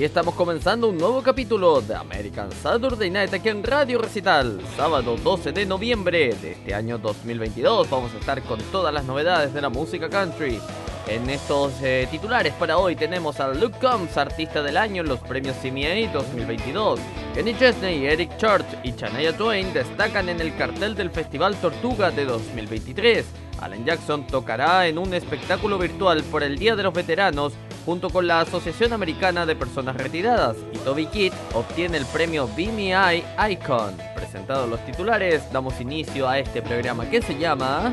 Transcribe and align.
Aquí 0.00 0.06
estamos 0.06 0.34
comenzando 0.34 0.88
un 0.88 0.96
nuevo 0.96 1.22
capítulo 1.22 1.82
de 1.82 1.94
American 1.94 2.50
Saturday 2.50 3.10
Night 3.10 3.34
aquí 3.34 3.50
en 3.50 3.62
Radio 3.62 3.98
Recital. 3.98 4.58
Sábado 4.74 5.18
12 5.22 5.52
de 5.52 5.66
noviembre 5.66 6.34
de 6.40 6.52
este 6.52 6.74
año 6.74 6.96
2022 6.96 7.90
vamos 7.90 8.14
a 8.14 8.16
estar 8.16 8.42
con 8.44 8.58
todas 8.72 8.94
las 8.94 9.04
novedades 9.04 9.52
de 9.52 9.60
la 9.60 9.68
música 9.68 10.08
country. 10.08 10.58
En 11.06 11.28
estos 11.28 11.74
eh, 11.82 12.08
titulares 12.10 12.54
para 12.54 12.78
hoy 12.78 12.96
tenemos 12.96 13.40
a 13.40 13.48
Luke 13.48 13.76
Combs, 13.78 14.16
artista 14.16 14.62
del 14.62 14.78
año 14.78 15.02
en 15.02 15.08
los 15.10 15.20
premios 15.20 15.56
CMA 15.56 16.10
2022. 16.14 16.98
Kenny 17.34 17.54
Chesney, 17.58 18.06
Eric 18.06 18.38
Church 18.38 18.64
y 18.82 18.92
Shania 18.92 19.36
Twain 19.36 19.70
destacan 19.74 20.30
en 20.30 20.40
el 20.40 20.56
cartel 20.56 20.94
del 20.94 21.10
Festival 21.10 21.56
Tortuga 21.56 22.10
de 22.10 22.24
2023. 22.24 23.26
Alan 23.60 23.84
Jackson 23.84 24.26
tocará 24.26 24.88
en 24.88 24.96
un 24.96 25.12
espectáculo 25.12 25.76
virtual 25.76 26.22
por 26.22 26.42
el 26.42 26.58
Día 26.58 26.74
de 26.74 26.84
los 26.84 26.94
Veteranos 26.94 27.52
junto 27.84 28.10
con 28.10 28.26
la 28.26 28.40
Asociación 28.40 28.92
Americana 28.92 29.46
de 29.46 29.56
Personas 29.56 29.96
Retiradas 29.96 30.56
y 30.72 30.78
Toby 30.78 31.06
Kidd 31.06 31.32
obtiene 31.54 31.96
el 31.98 32.06
premio 32.06 32.46
BMI 32.48 33.22
Icon. 33.50 33.96
Presentados 34.14 34.68
los 34.68 34.84
titulares, 34.84 35.42
damos 35.52 35.80
inicio 35.80 36.28
a 36.28 36.38
este 36.38 36.62
programa 36.62 37.08
que 37.08 37.22
se 37.22 37.38
llama... 37.38 37.92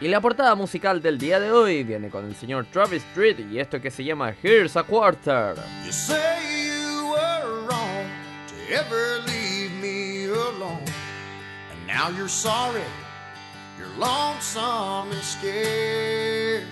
Y 0.00 0.08
la 0.08 0.22
portada 0.22 0.54
musical 0.54 1.02
del 1.02 1.18
día 1.18 1.38
de 1.38 1.50
hoy 1.50 1.84
viene 1.84 2.08
con 2.08 2.24
el 2.24 2.34
señor 2.34 2.64
Travis 2.72 3.02
Street 3.10 3.38
y 3.50 3.58
esto 3.58 3.82
que 3.82 3.90
se 3.90 4.02
llama 4.02 4.32
Here's 4.42 4.74
a 4.74 4.82
Quarter. 4.82 5.56
You 5.84 5.92
say 5.92 6.40
you 6.64 7.10
were 7.10 7.66
wrong 7.68 8.06
to 8.48 8.74
ever 8.74 9.18
leave 9.26 9.70
me 9.72 10.24
alone. 10.24 10.82
And 11.70 11.86
now 11.86 12.08
you're 12.08 12.30
sorry, 12.30 12.80
you're 13.78 13.94
lonesome 13.98 15.12
and 15.12 15.22
scared. 15.22 16.64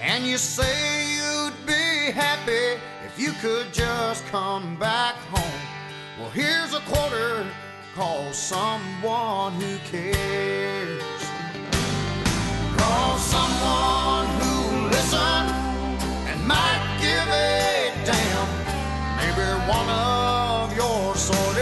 And 0.00 0.24
you 0.24 0.38
say 0.38 1.16
you'd 1.16 1.66
be 1.66 2.12
happy 2.12 2.78
if 3.04 3.18
you 3.18 3.32
could 3.42 3.74
just 3.74 4.24
come 4.26 4.76
back 4.76 5.16
home. 5.32 5.60
Well, 6.20 6.30
here's 6.30 6.72
a 6.72 6.80
quarter, 6.86 7.44
call 7.96 8.32
someone 8.32 9.54
who 9.54 9.78
cares. 9.90 11.23
One 19.66 19.88
of 19.88 20.76
your 20.76 21.16
sordid 21.16 21.53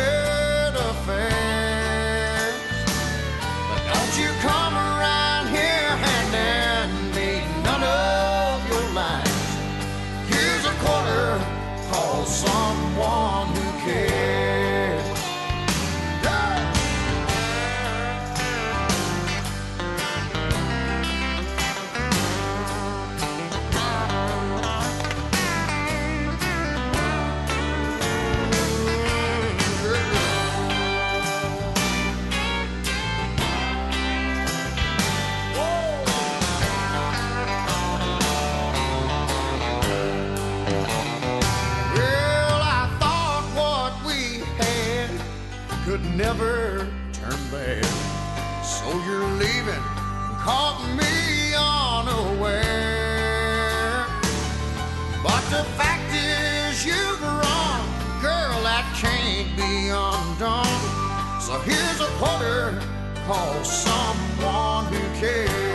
here's 62.23 62.35
a 62.35 62.39
quarter, 62.39 62.81
call 63.27 63.65
someone 63.65 64.87
who 64.93 65.21
cares. 65.21 65.72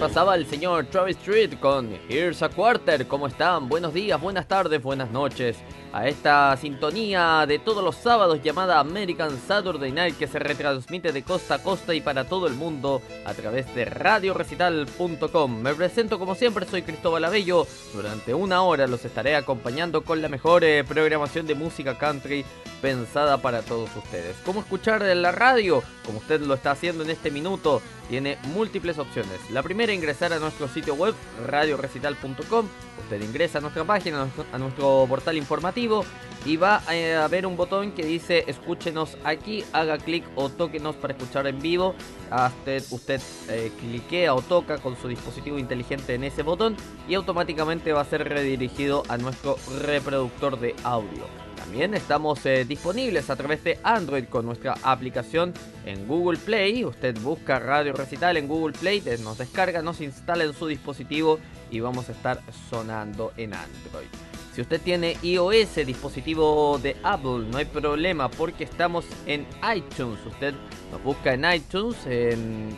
Pasaba 0.00 0.34
el 0.34 0.46
señor 0.46 0.86
Travis 0.86 1.16
Street 1.16 1.54
con 1.60 1.90
Here's 2.08 2.42
a 2.42 2.48
Quarter. 2.48 3.06
¿Cómo 3.06 3.26
están? 3.26 3.68
Buenos 3.68 3.94
días, 3.94 4.20
buenas 4.20 4.46
tardes, 4.46 4.82
buenas 4.82 5.10
noches. 5.10 5.56
A 5.92 6.08
esta 6.08 6.56
sintonía 6.56 7.44
de 7.46 7.60
todos 7.60 7.82
los 7.82 7.94
sábados 7.94 8.42
llamada 8.42 8.80
American 8.80 9.38
Saturday 9.46 9.92
Night 9.92 10.18
que 10.18 10.26
se 10.26 10.40
retransmite 10.40 11.12
de 11.12 11.22
costa 11.22 11.54
a 11.54 11.62
costa 11.62 11.94
y 11.94 12.00
para 12.00 12.24
todo 12.24 12.48
el 12.48 12.54
mundo 12.54 13.00
a 13.24 13.32
través 13.32 13.72
de 13.74 13.84
radiorecital.com. 13.84 15.60
Me 15.62 15.74
presento 15.74 16.18
como 16.18 16.34
siempre, 16.34 16.66
soy 16.66 16.82
Cristóbal 16.82 17.24
Abello. 17.24 17.66
Durante 17.94 18.34
una 18.34 18.62
hora 18.62 18.88
los 18.88 19.04
estaré 19.04 19.36
acompañando 19.36 20.02
con 20.02 20.20
la 20.20 20.28
mejor 20.28 20.64
eh, 20.64 20.82
programación 20.82 21.46
de 21.46 21.54
música 21.54 21.96
country 21.96 22.44
pensada 22.82 23.38
para 23.38 23.62
todos 23.62 23.88
ustedes. 23.96 24.36
¿Cómo 24.44 24.60
escuchar 24.60 25.00
la 25.00 25.32
radio? 25.32 25.82
Como 26.04 26.18
usted 26.18 26.42
lo 26.42 26.52
está 26.52 26.72
haciendo 26.72 27.02
en 27.02 27.08
este 27.08 27.30
minuto, 27.30 27.80
tiene 28.10 28.36
múltiples 28.52 28.98
opciones. 28.98 29.40
La 29.50 29.62
primera, 29.62 29.93
ingresar 29.94 30.32
a 30.32 30.38
nuestro 30.38 30.68
sitio 30.68 30.94
web 30.94 31.14
radiorecital.com. 31.46 32.66
Usted 33.02 33.22
ingresa 33.22 33.58
a 33.58 33.60
nuestra 33.60 33.84
página, 33.84 34.28
a 34.52 34.58
nuestro- 34.58 35.02
a 35.02 35.06
portal 35.06 35.36
informativo 35.36 36.04
y 36.44 36.56
va 36.56 36.82
eh, 36.92 37.14
a 37.14 37.26
ver 37.28 37.46
un 37.46 37.56
botón 37.56 37.92
que 37.92 38.04
dice 38.04 38.44
escúchenos 38.46 39.16
aquí, 39.24 39.64
haga 39.72 39.98
clic 39.98 40.24
o 40.36 40.48
tóquenos 40.50 40.96
para 40.96 41.14
escuchar 41.14 41.46
en 41.46 41.60
vivo. 41.60 41.94
Usted, 42.30 42.84
usted 42.90 43.20
eh, 43.48 43.70
cliquea 43.80 44.34
o 44.34 44.42
toca 44.42 44.78
con 44.78 44.96
su 44.96 45.08
dispositivo 45.08 45.58
inteligente 45.58 46.14
en 46.14 46.24
ese 46.24 46.42
botón 46.42 46.76
y 47.08 47.14
automáticamente 47.14 47.92
va 47.92 48.00
a 48.00 48.04
ser 48.04 48.28
redirigido 48.28 49.02
a 49.08 49.16
nuestro 49.18 49.56
reproductor 49.82 50.58
de 50.58 50.74
audio. 50.84 51.43
También 51.56 51.94
estamos 51.94 52.44
eh, 52.46 52.64
disponibles 52.64 53.30
a 53.30 53.36
través 53.36 53.64
de 53.64 53.78
Android 53.82 54.24
con 54.24 54.44
nuestra 54.46 54.76
aplicación 54.82 55.52
en 55.86 56.06
Google 56.06 56.38
Play. 56.38 56.84
Usted 56.84 57.18
busca 57.20 57.58
Radio 57.58 57.92
Recital 57.92 58.36
en 58.36 58.48
Google 58.48 58.76
Play, 58.78 59.02
nos 59.22 59.38
descarga, 59.38 59.82
nos 59.82 60.00
instala 60.00 60.44
en 60.44 60.54
su 60.54 60.66
dispositivo 60.66 61.38
y 61.70 61.80
vamos 61.80 62.08
a 62.08 62.12
estar 62.12 62.40
sonando 62.70 63.32
en 63.36 63.54
Android. 63.54 64.33
Si 64.54 64.60
usted 64.60 64.80
tiene 64.80 65.16
iOS, 65.20 65.84
dispositivo 65.84 66.78
de 66.78 66.96
Apple, 67.02 67.46
no 67.50 67.58
hay 67.58 67.64
problema 67.64 68.28
porque 68.28 68.62
estamos 68.62 69.04
en 69.26 69.48
iTunes. 69.74 70.24
Usted 70.24 70.54
nos 70.92 71.02
busca 71.02 71.34
en 71.34 71.44
iTunes 71.44 71.96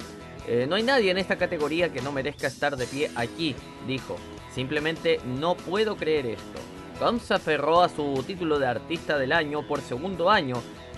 Eh, 0.48 0.66
no 0.68 0.76
hay 0.76 0.82
nadie 0.82 1.10
en 1.10 1.18
esta 1.18 1.36
categoría 1.36 1.92
que 1.92 2.00
no 2.00 2.10
merezca 2.10 2.46
estar 2.46 2.76
de 2.76 2.86
pie 2.86 3.10
aquí, 3.14 3.54
dijo. 3.86 4.16
Simplemente 4.52 5.20
no 5.24 5.54
puedo 5.54 5.96
creer 5.96 6.26
esto. 6.26 6.58
Combs 6.98 7.30
aferró 7.30 7.82
a 7.82 7.88
su 7.88 8.24
título 8.26 8.58
de 8.58 8.66
artista 8.66 9.18
del 9.18 9.32
año 9.32 9.66
por 9.68 9.82
segundo 9.82 10.30
año, 10.30 10.56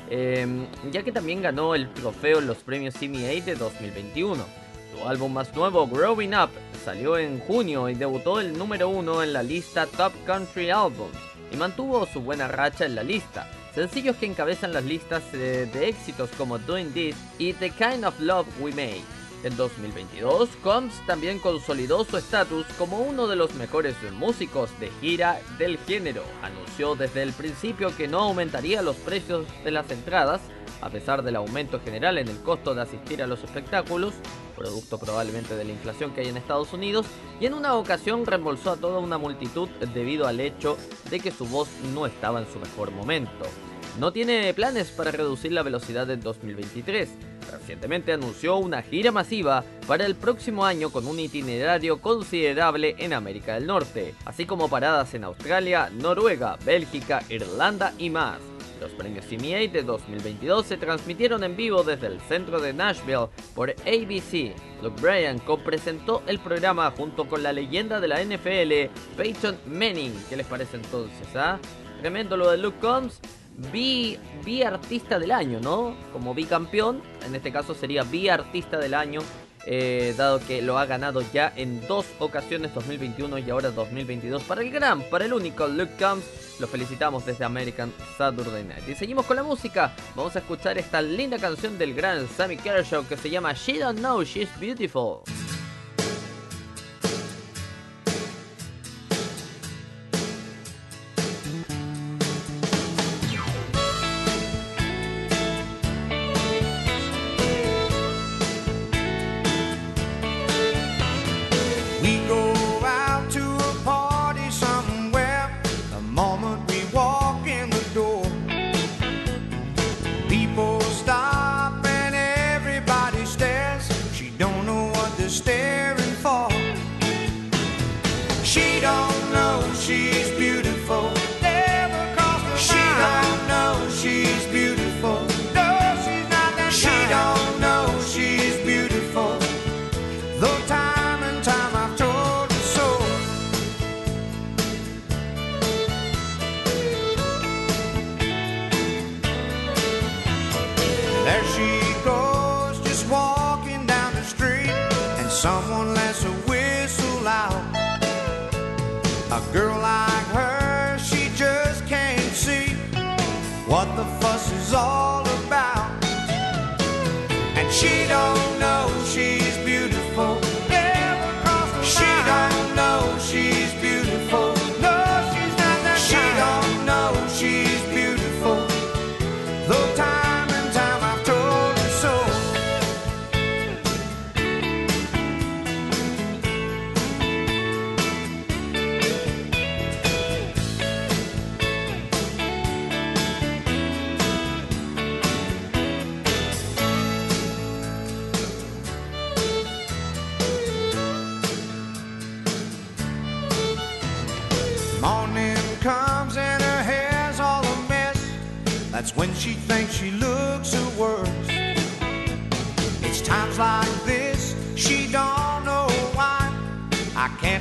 eh, 0.08 0.66
ya 0.90 1.02
que 1.02 1.12
también 1.12 1.42
ganó 1.42 1.74
el 1.74 1.92
trofeo 1.92 2.38
en 2.38 2.46
los 2.46 2.58
premios 2.58 2.94
CMA 2.94 3.44
de 3.44 3.56
2021. 3.56 4.61
Su 4.92 5.08
álbum 5.08 5.32
más 5.32 5.54
nuevo, 5.54 5.86
Growing 5.86 6.34
Up, 6.34 6.50
salió 6.84 7.16
en 7.16 7.40
junio 7.40 7.88
y 7.88 7.94
debutó 7.94 8.40
el 8.40 8.56
número 8.56 8.90
uno 8.90 9.22
en 9.22 9.32
la 9.32 9.42
lista 9.42 9.86
Top 9.86 10.12
Country 10.26 10.70
Albums 10.70 11.16
y 11.50 11.56
mantuvo 11.56 12.06
su 12.06 12.20
buena 12.20 12.46
racha 12.46 12.84
en 12.84 12.94
la 12.94 13.02
lista. 13.02 13.48
Sencillos 13.74 14.16
que 14.16 14.26
encabezan 14.26 14.74
las 14.74 14.84
listas 14.84 15.32
de, 15.32 15.88
éxitos 15.88 16.28
como 16.36 16.58
Doing 16.58 16.92
This 16.92 17.16
y 17.38 17.54
The 17.54 17.70
Kind 17.70 18.04
of 18.04 18.20
Love 18.20 18.46
We 18.60 18.70
Made. 18.72 19.02
En 19.44 19.56
2022, 19.56 20.50
Combs 20.62 20.94
también 21.06 21.38
consolidó 21.38 22.04
su 22.04 22.16
estatus 22.16 22.66
como 22.78 23.00
uno 23.00 23.26
de 23.26 23.34
los 23.34 23.54
mejores 23.54 23.96
músicos 24.12 24.70
de 24.78 24.90
gira 25.00 25.40
del 25.58 25.78
género. 25.78 26.22
Anunció 26.42 26.94
desde 26.94 27.22
el 27.22 27.32
principio 27.32 27.96
que 27.96 28.06
no 28.06 28.20
aumentaría 28.20 28.82
los 28.82 28.96
precios 28.96 29.46
de 29.64 29.70
las 29.72 29.90
entradas, 29.90 30.42
a 30.82 30.90
pesar 30.90 31.22
del 31.22 31.36
aumento 31.36 31.80
general 31.80 32.18
en 32.18 32.28
el 32.28 32.38
costo 32.42 32.74
de 32.74 32.82
asistir 32.82 33.22
a 33.22 33.26
los 33.26 33.42
espectáculos, 33.42 34.12
producto 34.56 34.98
probablemente 34.98 35.56
de 35.56 35.64
la 35.64 35.72
inflación 35.72 36.12
que 36.12 36.20
hay 36.20 36.28
en 36.28 36.36
Estados 36.36 36.72
Unidos, 36.72 37.06
y 37.40 37.46
en 37.46 37.54
una 37.54 37.74
ocasión 37.74 38.26
reembolsó 38.26 38.72
a 38.72 38.76
toda 38.76 38.98
una 38.98 39.16
multitud 39.16 39.68
debido 39.94 40.26
al 40.26 40.40
hecho 40.40 40.76
de 41.08 41.20
que 41.20 41.30
su 41.30 41.46
voz 41.46 41.68
no 41.94 42.06
estaba 42.06 42.40
en 42.40 42.52
su 42.52 42.58
mejor 42.58 42.90
momento. 42.90 43.46
No 43.98 44.12
tiene 44.12 44.52
planes 44.54 44.90
para 44.90 45.10
reducir 45.10 45.52
la 45.52 45.62
velocidad 45.62 46.10
en 46.10 46.20
2023. 46.20 47.10
Recientemente 47.52 48.12
anunció 48.12 48.56
una 48.56 48.80
gira 48.80 49.12
masiva 49.12 49.64
para 49.86 50.06
el 50.06 50.14
próximo 50.14 50.64
año 50.64 50.90
con 50.90 51.06
un 51.06 51.20
itinerario 51.20 52.00
considerable 52.00 52.96
en 52.98 53.12
América 53.12 53.54
del 53.54 53.66
Norte, 53.66 54.14
así 54.24 54.46
como 54.46 54.68
paradas 54.68 55.12
en 55.12 55.24
Australia, 55.24 55.90
Noruega, 55.92 56.56
Bélgica, 56.64 57.22
Irlanda 57.28 57.92
y 57.98 58.08
más. 58.08 58.51
Los 58.82 58.90
premios 58.94 59.26
CMA 59.26 59.72
de 59.72 59.84
2022 59.84 60.66
se 60.66 60.76
transmitieron 60.76 61.44
en 61.44 61.54
vivo 61.54 61.84
desde 61.84 62.08
el 62.08 62.20
centro 62.22 62.60
de 62.60 62.72
Nashville 62.72 63.28
por 63.54 63.70
ABC. 63.70 64.56
Luke 64.82 65.00
Bryan 65.00 65.38
co-presentó 65.38 66.20
el 66.26 66.40
programa 66.40 66.90
junto 66.90 67.28
con 67.28 67.44
la 67.44 67.52
leyenda 67.52 68.00
de 68.00 68.08
la 68.08 68.20
NFL, 68.24 68.90
Peyton 69.16 69.56
Manning. 69.66 70.12
¿Qué 70.28 70.36
les 70.36 70.46
parece 70.48 70.78
entonces? 70.78 71.28
Ah? 71.36 71.60
Tremendo 72.00 72.36
lo 72.36 72.50
de 72.50 72.58
Luke 72.58 72.78
Combs. 72.80 73.20
Vi, 73.72 74.18
vi 74.44 74.64
artista 74.64 75.20
del 75.20 75.30
año, 75.30 75.60
¿no? 75.60 75.94
Como 76.12 76.34
bicampeón, 76.34 77.02
en 77.24 77.36
este 77.36 77.52
caso 77.52 77.74
sería 77.74 78.02
vi 78.02 78.28
artista 78.30 78.78
del 78.78 78.94
año 78.94 79.20
eh, 79.66 80.14
dado 80.16 80.40
que 80.40 80.62
lo 80.62 80.78
ha 80.78 80.86
ganado 80.86 81.22
ya 81.32 81.52
en 81.56 81.86
dos 81.86 82.06
ocasiones, 82.18 82.74
2021 82.74 83.38
y 83.38 83.50
ahora 83.50 83.70
2022, 83.70 84.42
para 84.44 84.62
el 84.62 84.70
gran, 84.70 85.02
para 85.02 85.24
el 85.24 85.32
único 85.32 85.66
Luke 85.66 85.92
Combs. 85.98 86.24
Lo 86.60 86.66
felicitamos 86.68 87.24
desde 87.24 87.44
American 87.44 87.92
Saturday 88.16 88.64
Night. 88.64 88.88
Y 88.88 88.94
seguimos 88.94 89.26
con 89.26 89.36
la 89.36 89.42
música. 89.42 89.92
Vamos 90.14 90.36
a 90.36 90.40
escuchar 90.40 90.78
esta 90.78 91.02
linda 91.02 91.38
canción 91.38 91.76
del 91.78 91.94
gran 91.94 92.28
Sammy 92.28 92.56
Kershaw 92.56 93.06
que 93.06 93.16
se 93.16 93.30
llama 93.30 93.52
She 93.52 93.78
Don't 93.78 93.98
Know 93.98 94.22
She's 94.22 94.48
Beautiful. 94.60 95.22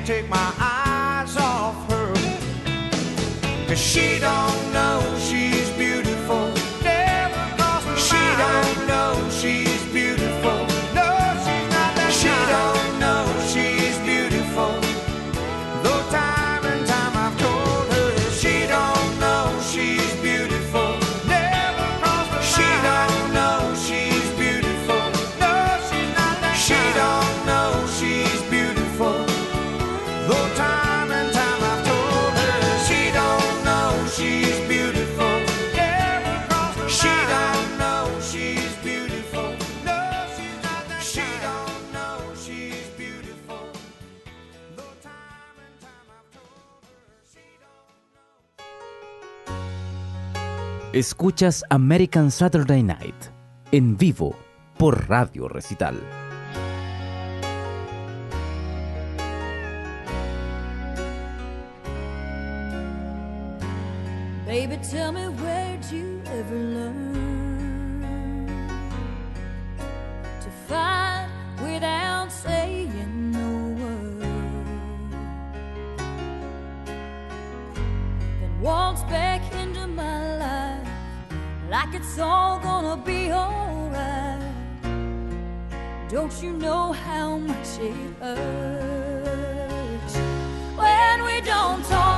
can't 0.04 0.08
take 0.08 0.30
my 0.30 0.54
eyes 0.58 1.38
off 1.38 1.90
her. 1.92 2.14
Cause 3.68 3.80
she 3.80 4.20
don't 4.20 4.61
Escuchas 51.02 51.64
American 51.72 52.30
Saturday 52.30 52.84
Night 52.84 53.16
en 53.72 53.98
vivo 53.98 54.36
por 54.78 55.10
Radio 55.10 55.48
Recital. 55.48 56.00
Baby, 64.46 64.78
tell 64.92 65.12
me 65.12 65.28
where'd 65.42 65.84
you 65.92 66.22
ever 66.38 66.56
learn 66.56 67.22
like 81.86 81.96
it's 81.96 82.20
all 82.20 82.60
gonna 82.60 82.98
be 83.04 83.32
alright. 83.32 84.40
Don't 86.10 86.34
you 86.44 86.52
know 86.54 86.92
how 86.92 87.38
much 87.38 87.80
it 87.80 87.96
hurts 88.20 90.16
when 90.78 91.24
we 91.26 91.42
don't 91.42 91.84
talk? 91.86 92.11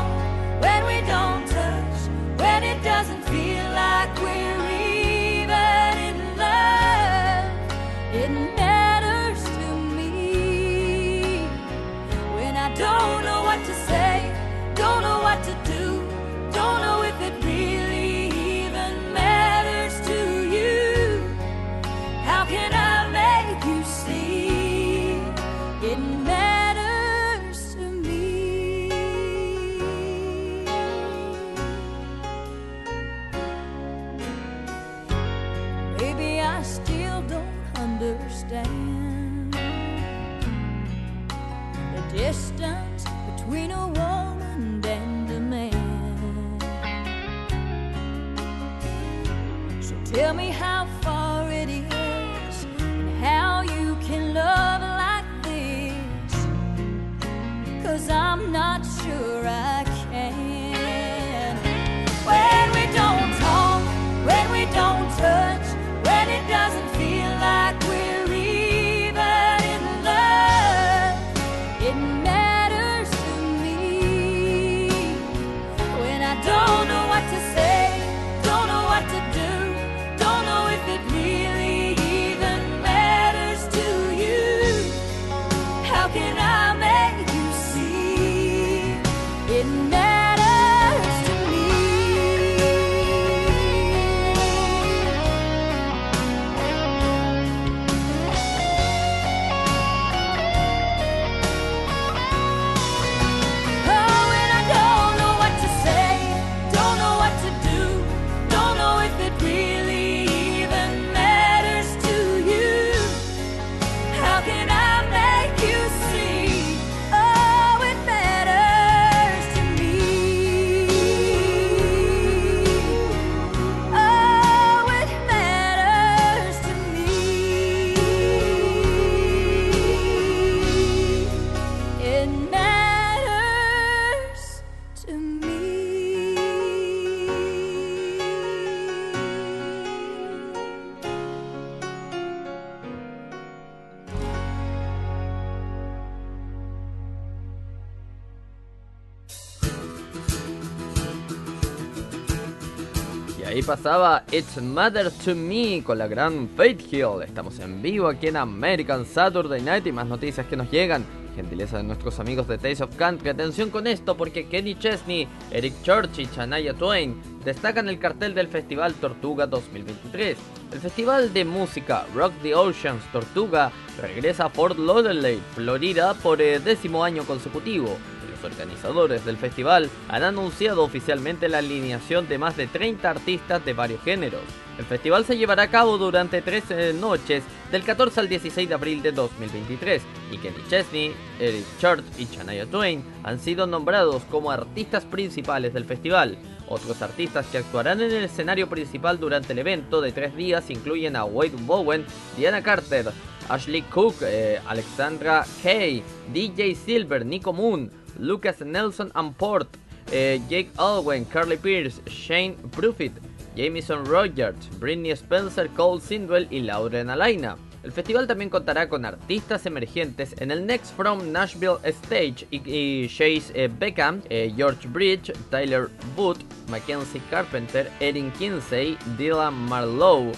Pasaba 153.73 154.23
It's 154.31 154.61
Matter 154.61 155.09
to 155.25 155.33
Me 155.33 155.81
con 155.83 155.97
la 155.97 156.05
gran 156.05 156.47
Faith 156.55 156.93
Hill. 156.93 157.23
Estamos 157.23 157.57
en 157.57 157.81
vivo 157.81 158.07
aquí 158.07 158.27
en 158.27 158.37
American 158.37 159.03
Saturday 159.03 159.63
Night 159.63 159.87
y 159.87 159.91
más 159.91 160.05
noticias 160.05 160.45
que 160.45 160.55
nos 160.55 160.69
llegan. 160.69 161.03
Gentileza 161.35 161.77
de 161.77 161.83
nuestros 161.83 162.19
amigos 162.19 162.47
de 162.47 162.59
Taste 162.59 162.83
of 162.83 162.95
Country. 162.97 163.29
Atención 163.29 163.71
con 163.71 163.87
esto 163.87 164.15
porque 164.15 164.45
Kenny 164.45 164.75
Chesney, 164.75 165.27
Eric 165.49 165.73
Church 165.81 166.19
y 166.19 166.25
Shania 166.25 166.75
Twain 166.75 167.19
destacan 167.43 167.89
el 167.89 167.97
cartel 167.97 168.35
del 168.35 168.47
Festival 168.47 168.93
Tortuga 168.93 169.47
2023. 169.47 170.37
El 170.71 170.79
Festival 170.79 171.33
de 171.33 171.43
Música 171.43 172.05
Rock 172.13 172.33
the 172.43 172.53
Oceans 172.53 173.03
Tortuga 173.11 173.71
regresa 173.99 174.45
a 174.45 174.49
Fort 174.49 174.77
Lauderdale, 174.77 175.39
Florida, 175.55 176.13
por 176.13 176.43
el 176.43 176.63
décimo 176.63 177.03
año 177.03 177.23
consecutivo 177.23 177.97
organizadores 178.43 179.25
del 179.25 179.37
festival 179.37 179.89
han 180.09 180.23
anunciado 180.23 180.83
oficialmente 180.83 181.49
la 181.49 181.59
alineación 181.59 182.27
de 182.27 182.37
más 182.37 182.57
de 182.57 182.67
30 182.67 183.09
artistas 183.09 183.63
de 183.65 183.73
varios 183.73 184.01
géneros. 184.01 184.41
El 184.77 184.85
festival 184.85 185.23
se 185.23 185.37
llevará 185.37 185.63
a 185.63 185.69
cabo 185.69 185.99
durante 185.99 186.41
tres 186.41 186.63
noches, 186.95 187.43
del 187.71 187.83
14 187.83 188.19
al 188.19 188.29
16 188.29 188.67
de 188.67 188.75
abril 188.75 189.03
de 189.03 189.11
2023, 189.11 190.01
y 190.31 190.37
Kenny 190.37 190.63
Chesney, 190.67 191.13
Eric 191.39 191.65
Church 191.79 192.03
y 192.17 192.25
Shania 192.25 192.65
Twain 192.65 193.03
han 193.23 193.39
sido 193.39 193.67
nombrados 193.67 194.23
como 194.31 194.49
artistas 194.49 195.05
principales 195.05 195.73
del 195.73 195.85
festival. 195.85 196.37
Otros 196.67 197.01
artistas 197.03 197.45
que 197.47 197.59
actuarán 197.59 198.01
en 198.01 198.11
el 198.11 198.23
escenario 198.23 198.67
principal 198.67 199.19
durante 199.19 199.53
el 199.53 199.59
evento 199.59 200.01
de 200.01 200.11
tres 200.11 200.35
días 200.35 200.69
incluyen 200.69 201.15
a 201.15 201.25
Wade 201.25 201.51
Bowen, 201.59 202.05
Diana 202.35 202.63
Carter, 202.63 203.11
Ashley 203.49 203.83
Cook, 203.83 204.15
eh, 204.21 204.59
Alexandra 204.65 205.45
Kay, 205.61 206.01
DJ 206.33 206.75
Silver, 206.75 207.25
Nico 207.25 207.53
Moon, 207.53 207.91
Lucas 208.19 208.61
Nelson 208.61 209.11
Amport, 209.15 209.67
eh, 210.11 210.39
Jake 210.49 210.69
Alwyn, 210.77 211.25
Carly 211.25 211.57
Pierce, 211.57 212.01
Shane 212.07 212.55
Profit, 212.71 213.13
Jamison 213.55 214.03
Rogers, 214.05 214.55
Britney 214.79 215.11
Spencer, 215.15 215.67
Cole 215.69 216.01
Sindwell 216.01 216.47
y 216.49 216.61
Lauren 216.61 217.09
Alaina. 217.09 217.57
El 217.83 217.91
festival 217.91 218.27
también 218.27 218.49
contará 218.49 218.87
con 218.87 219.03
artistas 219.05 219.65
emergentes 219.65 220.33
en 220.39 220.51
el 220.51 220.65
Next 220.65 220.95
From 220.95 221.33
Nashville 221.33 221.77
Stage 221.83 222.47
y, 222.49 223.07
Chase 223.09 223.51
eh, 223.53 223.67
Beckham, 223.67 224.21
eh, 224.29 224.53
George 224.55 224.87
Bridge, 224.87 225.33
Tyler 225.49 225.89
Booth, 226.15 226.39
Mackenzie 226.69 227.21
Carpenter, 227.29 227.91
Erin 227.99 228.31
Kinsey, 228.31 228.97
Dylan 229.17 229.53
Marlowe, 229.53 230.31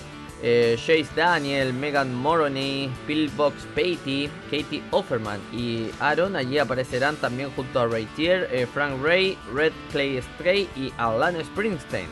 eh, 0.48 0.76
Chase 0.78 1.10
Daniel, 1.16 1.74
Megan 1.74 2.14
Moroney, 2.14 2.88
Pillbox 3.08 3.66
Patty, 3.74 4.30
Katie 4.52 4.84
Offerman 4.92 5.42
y 5.52 5.90
Aaron. 6.00 6.36
Allí 6.36 6.60
aparecerán 6.60 7.16
también 7.16 7.50
junto 7.56 7.80
a 7.80 7.88
Ray 7.88 8.06
Tier, 8.16 8.48
eh, 8.52 8.68
Frank 8.72 9.02
Ray, 9.02 9.36
Red 9.52 9.74
Clay 9.92 10.22
Stray 10.22 10.70
y 10.76 10.94
Alan 10.98 11.36
Springsteen. 11.44 12.06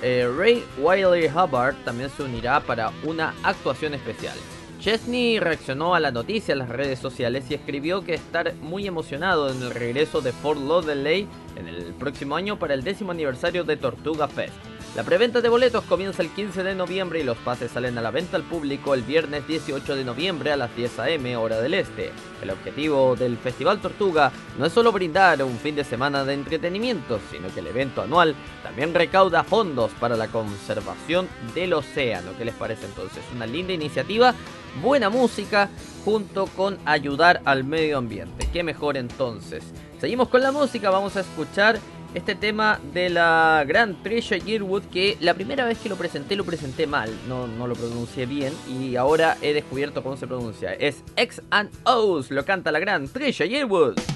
Eh, 0.00 0.26
Ray 0.38 0.64
Wiley 0.78 1.26
Hubbard 1.26 1.74
también 1.84 2.08
se 2.08 2.22
unirá 2.22 2.60
para 2.60 2.92
una 3.04 3.34
actuación 3.42 3.92
especial. 3.92 4.38
Chesney 4.80 5.38
reaccionó 5.38 5.94
a 5.94 6.00
la 6.00 6.10
noticia 6.10 6.52
en 6.52 6.60
las 6.60 6.70
redes 6.70 6.98
sociales 6.98 7.44
y 7.50 7.54
escribió 7.54 8.02
que 8.04 8.14
estar 8.14 8.54
muy 8.62 8.86
emocionado 8.86 9.50
en 9.50 9.60
el 9.60 9.70
regreso 9.70 10.22
de 10.22 10.32
Fort 10.32 10.60
Lauderdale 10.60 11.26
en 11.56 11.68
el 11.68 11.92
próximo 11.92 12.36
año 12.36 12.58
para 12.58 12.72
el 12.72 12.82
décimo 12.82 13.10
aniversario 13.10 13.64
de 13.64 13.76
Tortuga 13.76 14.28
Fest. 14.28 14.75
La 14.96 15.04
preventa 15.04 15.42
de 15.42 15.50
boletos 15.50 15.84
comienza 15.84 16.22
el 16.22 16.30
15 16.30 16.62
de 16.62 16.74
noviembre 16.74 17.20
y 17.20 17.22
los 17.22 17.36
pases 17.36 17.70
salen 17.70 17.98
a 17.98 18.00
la 18.00 18.10
venta 18.10 18.38
al 18.38 18.44
público 18.44 18.94
el 18.94 19.02
viernes 19.02 19.46
18 19.46 19.94
de 19.94 20.04
noviembre 20.06 20.52
a 20.52 20.56
las 20.56 20.74
10 20.74 21.00
am 21.00 21.36
hora 21.36 21.60
del 21.60 21.74
este. 21.74 22.12
El 22.42 22.48
objetivo 22.48 23.14
del 23.14 23.36
Festival 23.36 23.78
Tortuga 23.82 24.32
no 24.58 24.64
es 24.64 24.72
solo 24.72 24.92
brindar 24.92 25.42
un 25.42 25.58
fin 25.58 25.76
de 25.76 25.84
semana 25.84 26.24
de 26.24 26.32
entretenimiento, 26.32 27.20
sino 27.30 27.52
que 27.52 27.60
el 27.60 27.66
evento 27.66 28.00
anual 28.00 28.34
también 28.62 28.94
recauda 28.94 29.44
fondos 29.44 29.90
para 30.00 30.16
la 30.16 30.28
conservación 30.28 31.28
del 31.54 31.74
océano. 31.74 32.30
¿Qué 32.38 32.46
les 32.46 32.54
parece 32.54 32.86
entonces? 32.86 33.22
Una 33.34 33.44
linda 33.44 33.74
iniciativa, 33.74 34.34
buena 34.80 35.10
música 35.10 35.68
junto 36.06 36.46
con 36.46 36.78
ayudar 36.86 37.42
al 37.44 37.64
medio 37.64 37.98
ambiente. 37.98 38.48
¿Qué 38.50 38.62
mejor 38.62 38.96
entonces? 38.96 39.62
Seguimos 40.00 40.28
con 40.28 40.40
la 40.40 40.52
música, 40.52 40.88
vamos 40.88 41.16
a 41.16 41.20
escuchar 41.20 41.80
este 42.16 42.34
tema 42.34 42.80
de 42.94 43.10
la 43.10 43.62
gran 43.68 44.02
Trisha 44.02 44.38
Yearwood 44.38 44.84
que 44.84 45.18
la 45.20 45.34
primera 45.34 45.66
vez 45.66 45.76
que 45.76 45.90
lo 45.90 45.96
presenté 45.96 46.34
lo 46.34 46.44
presenté 46.44 46.86
mal, 46.86 47.10
no, 47.28 47.46
lo 47.46 47.74
pronuncié 47.74 48.24
bien 48.24 48.54
y 48.66 48.96
ahora 48.96 49.36
he 49.42 49.52
descubierto 49.52 50.02
cómo 50.02 50.16
se 50.16 50.26
pronuncia. 50.26 50.72
Es 50.72 51.02
X 51.14 51.42
and 51.50 51.70
O's, 51.84 52.30
lo 52.30 52.46
canta 52.46 52.72
la 52.72 52.78
gran 52.78 53.06
Trisha 53.06 53.44
Yearwood. 53.44 54.15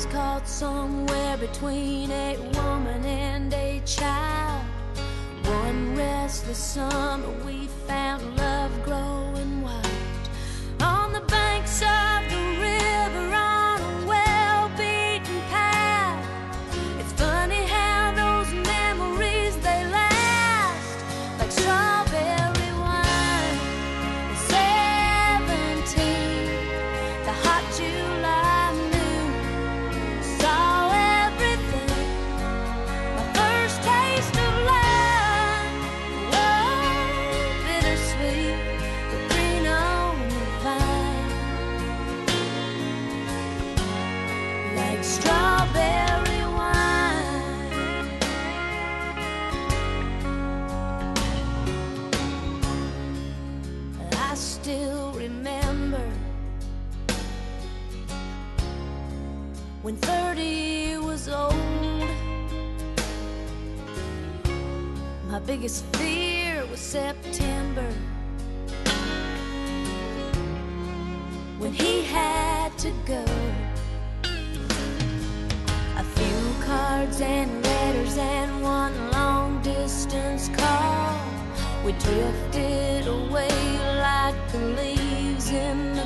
was 0.00 0.12
caught 0.14 0.48
somewhere 0.48 1.36
between 1.36 2.10
a 2.10 2.38
woman 2.54 3.04
and 3.04 3.52
a 3.52 3.82
child. 3.84 4.64
One 5.44 5.94
restless 5.94 6.56
summer, 6.56 7.28
we 7.44 7.66
found 7.86 8.36
love 8.38 8.72
grow. 8.82 9.19
biggest 65.60 65.84
fear 65.96 66.64
was 66.70 66.80
September 66.80 67.92
when 71.58 71.70
he 71.70 72.02
had 72.02 72.70
to 72.78 72.90
go. 73.04 73.22
A 75.98 76.04
few 76.16 76.64
cards 76.64 77.20
and 77.20 77.62
letters 77.62 78.16
and 78.16 78.62
one 78.62 79.10
long 79.10 79.60
distance 79.60 80.48
call. 80.48 81.20
We 81.84 81.92
drifted 81.92 83.06
away 83.06 83.50
like 83.98 84.52
the 84.52 84.60
leaves 84.80 85.50
in 85.50 85.99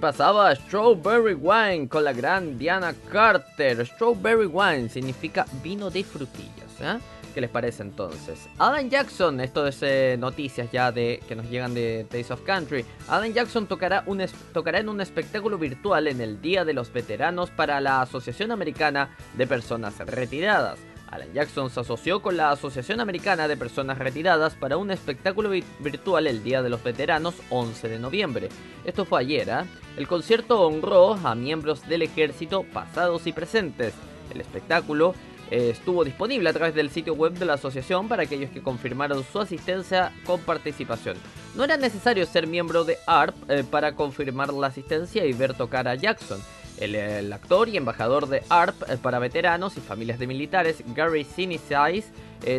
pasaba 0.00 0.54
Strawberry 0.54 1.34
Wine 1.34 1.88
con 1.88 2.04
la 2.04 2.12
gran 2.12 2.58
Diana 2.58 2.94
Carter. 3.12 3.86
Strawberry 3.86 4.46
Wine 4.46 4.88
significa 4.88 5.46
vino 5.62 5.90
de 5.90 6.02
frutillas. 6.02 6.80
¿eh? 6.80 6.98
¿Qué 7.34 7.40
les 7.40 7.50
parece 7.50 7.82
entonces? 7.82 8.48
Alan 8.58 8.90
Jackson, 8.90 9.40
esto 9.40 9.66
es 9.66 9.78
eh, 9.82 10.16
noticias 10.18 10.72
ya 10.72 10.90
de 10.90 11.22
que 11.28 11.36
nos 11.36 11.48
llegan 11.48 11.74
de 11.74 12.06
Taste 12.10 12.32
of 12.32 12.42
Country. 12.42 12.84
Alan 13.08 13.32
Jackson 13.32 13.66
tocará, 13.66 14.02
un 14.06 14.24
tocará 14.52 14.80
en 14.80 14.88
un 14.88 15.00
espectáculo 15.00 15.56
virtual 15.56 16.08
en 16.08 16.20
el 16.20 16.40
Día 16.40 16.64
de 16.64 16.72
los 16.72 16.92
Veteranos 16.92 17.50
para 17.50 17.80
la 17.80 18.02
Asociación 18.02 18.50
Americana 18.50 19.16
de 19.36 19.46
Personas 19.46 19.96
Retiradas. 19.98 20.78
Alan 21.10 21.32
Jackson 21.32 21.70
se 21.70 21.80
asoció 21.80 22.22
con 22.22 22.36
la 22.36 22.50
Asociación 22.50 23.00
Americana 23.00 23.48
de 23.48 23.56
Personas 23.56 23.98
Retiradas 23.98 24.54
para 24.54 24.76
un 24.76 24.90
espectáculo 24.90 25.50
virtual 25.80 26.26
el 26.26 26.42
Día 26.42 26.62
de 26.62 26.70
los 26.70 26.82
Veteranos 26.82 27.34
11 27.50 27.88
de 27.88 27.98
noviembre. 27.98 28.48
Esto 28.84 29.04
fue 29.04 29.20
ayer, 29.20 29.48
¿eh? 29.48 29.64
El 29.96 30.06
concierto 30.06 30.60
honró 30.60 31.14
a 31.14 31.34
miembros 31.34 31.86
del 31.88 32.02
ejército 32.02 32.62
pasados 32.62 33.26
y 33.26 33.32
presentes. 33.32 33.92
El 34.32 34.40
espectáculo 34.40 35.14
eh, 35.50 35.70
estuvo 35.70 36.04
disponible 36.04 36.48
a 36.48 36.52
través 36.52 36.76
del 36.76 36.90
sitio 36.90 37.14
web 37.14 37.32
de 37.32 37.44
la 37.44 37.54
asociación 37.54 38.06
para 38.06 38.22
aquellos 38.22 38.50
que 38.50 38.62
confirmaron 38.62 39.24
su 39.24 39.40
asistencia 39.40 40.12
con 40.24 40.40
participación. 40.40 41.16
No 41.56 41.64
era 41.64 41.76
necesario 41.76 42.24
ser 42.24 42.46
miembro 42.46 42.84
de 42.84 42.98
ARP 43.06 43.34
eh, 43.50 43.64
para 43.68 43.96
confirmar 43.96 44.52
la 44.52 44.68
asistencia 44.68 45.26
y 45.26 45.32
ver 45.32 45.54
tocar 45.54 45.88
a 45.88 45.96
Jackson. 45.96 46.40
El, 46.80 47.32
actor 47.32 47.68
y 47.68 47.76
embajador 47.76 48.28
de 48.28 48.42
ARP 48.48 48.82
eh, 48.88 48.96
para 48.96 49.18
veteranos 49.18 49.76
y 49.76 49.80
familias 49.80 50.18
de 50.18 50.26
militares, 50.26 50.82
Gary 50.94 51.24
Sinise, 51.24 52.04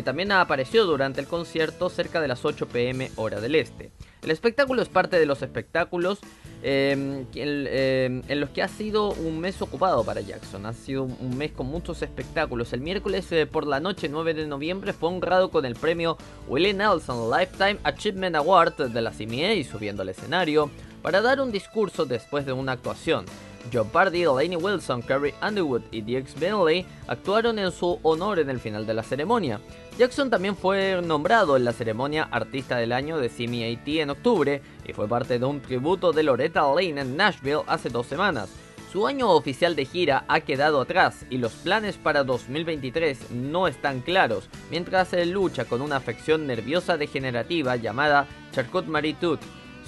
también 0.04 0.30
apareció 0.30 0.84
durante 0.84 1.20
el 1.20 1.26
concierto 1.26 1.90
cerca 1.90 2.20
de 2.20 2.28
las 2.28 2.44
8 2.44 2.68
pm 2.68 3.10
hora 3.16 3.40
del 3.40 3.56
este. 3.56 3.90
El 4.22 4.30
espectáculo 4.30 4.80
es 4.80 4.88
parte 4.88 5.18
de 5.18 5.26
los 5.26 5.42
espectáculos 5.42 6.20
Em, 6.64 7.26
em, 7.34 8.22
en 8.28 8.40
los 8.40 8.50
que 8.50 8.62
ha 8.62 8.68
sido 8.68 9.12
un 9.14 9.40
mes 9.40 9.60
ocupado 9.60 10.04
para 10.04 10.20
Jackson. 10.20 10.64
Ha 10.64 10.72
sido 10.72 11.02
un 11.02 11.36
mes 11.36 11.50
con 11.50 11.66
muchos 11.66 12.02
espectáculos. 12.02 12.72
El 12.72 12.82
miércoles 12.82 13.30
eh, 13.32 13.46
por 13.46 13.66
la 13.66 13.80
noche 13.80 14.08
9 14.08 14.32
de 14.32 14.46
noviembre 14.46 14.92
fue 14.92 15.08
honrado 15.08 15.50
con 15.50 15.64
el 15.64 15.74
premio 15.74 16.16
Willie 16.46 16.72
Nelson 16.72 17.32
Lifetime 17.36 17.78
Achievement 17.82 18.36
Award 18.36 18.92
de 18.92 19.02
la 19.02 19.10
CMA 19.10 19.68
subiendo 19.68 20.02
al 20.02 20.10
escenario 20.10 20.70
para 21.02 21.20
dar 21.20 21.40
un 21.40 21.50
discurso 21.50 22.06
después 22.06 22.46
de 22.46 22.52
una 22.52 22.72
actuación. 22.72 23.24
Joe 23.70 23.84
Pardy, 23.84 24.24
Lainey 24.24 24.56
Wilson, 24.56 25.02
Carrie 25.02 25.34
Underwood 25.46 25.82
y 25.90 26.00
Dix 26.00 26.38
Bentley 26.38 26.86
actuaron 27.06 27.58
en 27.58 27.70
su 27.70 27.98
honor 28.02 28.38
en 28.38 28.50
el 28.50 28.60
final 28.60 28.86
de 28.86 28.94
la 28.94 29.02
ceremonia. 29.02 29.60
Jackson 29.98 30.30
también 30.30 30.56
fue 30.56 31.00
nombrado 31.02 31.56
en 31.56 31.64
la 31.64 31.72
ceremonia 31.72 32.28
Artista 32.30 32.76
del 32.76 32.92
Año 32.92 33.18
de 33.18 33.28
CMAT 33.28 33.86
en 33.86 34.10
octubre 34.10 34.62
y 34.86 34.92
fue 34.92 35.06
parte 35.06 35.38
de 35.38 35.44
un 35.44 35.60
tributo 35.60 36.12
de 36.12 36.22
Loretta 36.22 36.62
Lane 36.62 37.00
en 37.00 37.16
Nashville 37.16 37.62
hace 37.66 37.90
dos 37.90 38.06
semanas. 38.06 38.48
Su 38.92 39.06
año 39.06 39.30
oficial 39.30 39.74
de 39.74 39.86
gira 39.86 40.24
ha 40.28 40.40
quedado 40.40 40.80
atrás 40.80 41.24
y 41.30 41.38
los 41.38 41.52
planes 41.52 41.96
para 41.96 42.24
2023 42.24 43.30
no 43.30 43.66
están 43.66 44.00
claros, 44.00 44.50
mientras 44.70 45.14
él 45.14 45.30
lucha 45.30 45.64
con 45.64 45.80
una 45.80 45.96
afección 45.96 46.46
nerviosa 46.46 46.98
degenerativa 46.98 47.76
llamada 47.76 48.26
Charcot-Marie-Tooth 48.52 49.40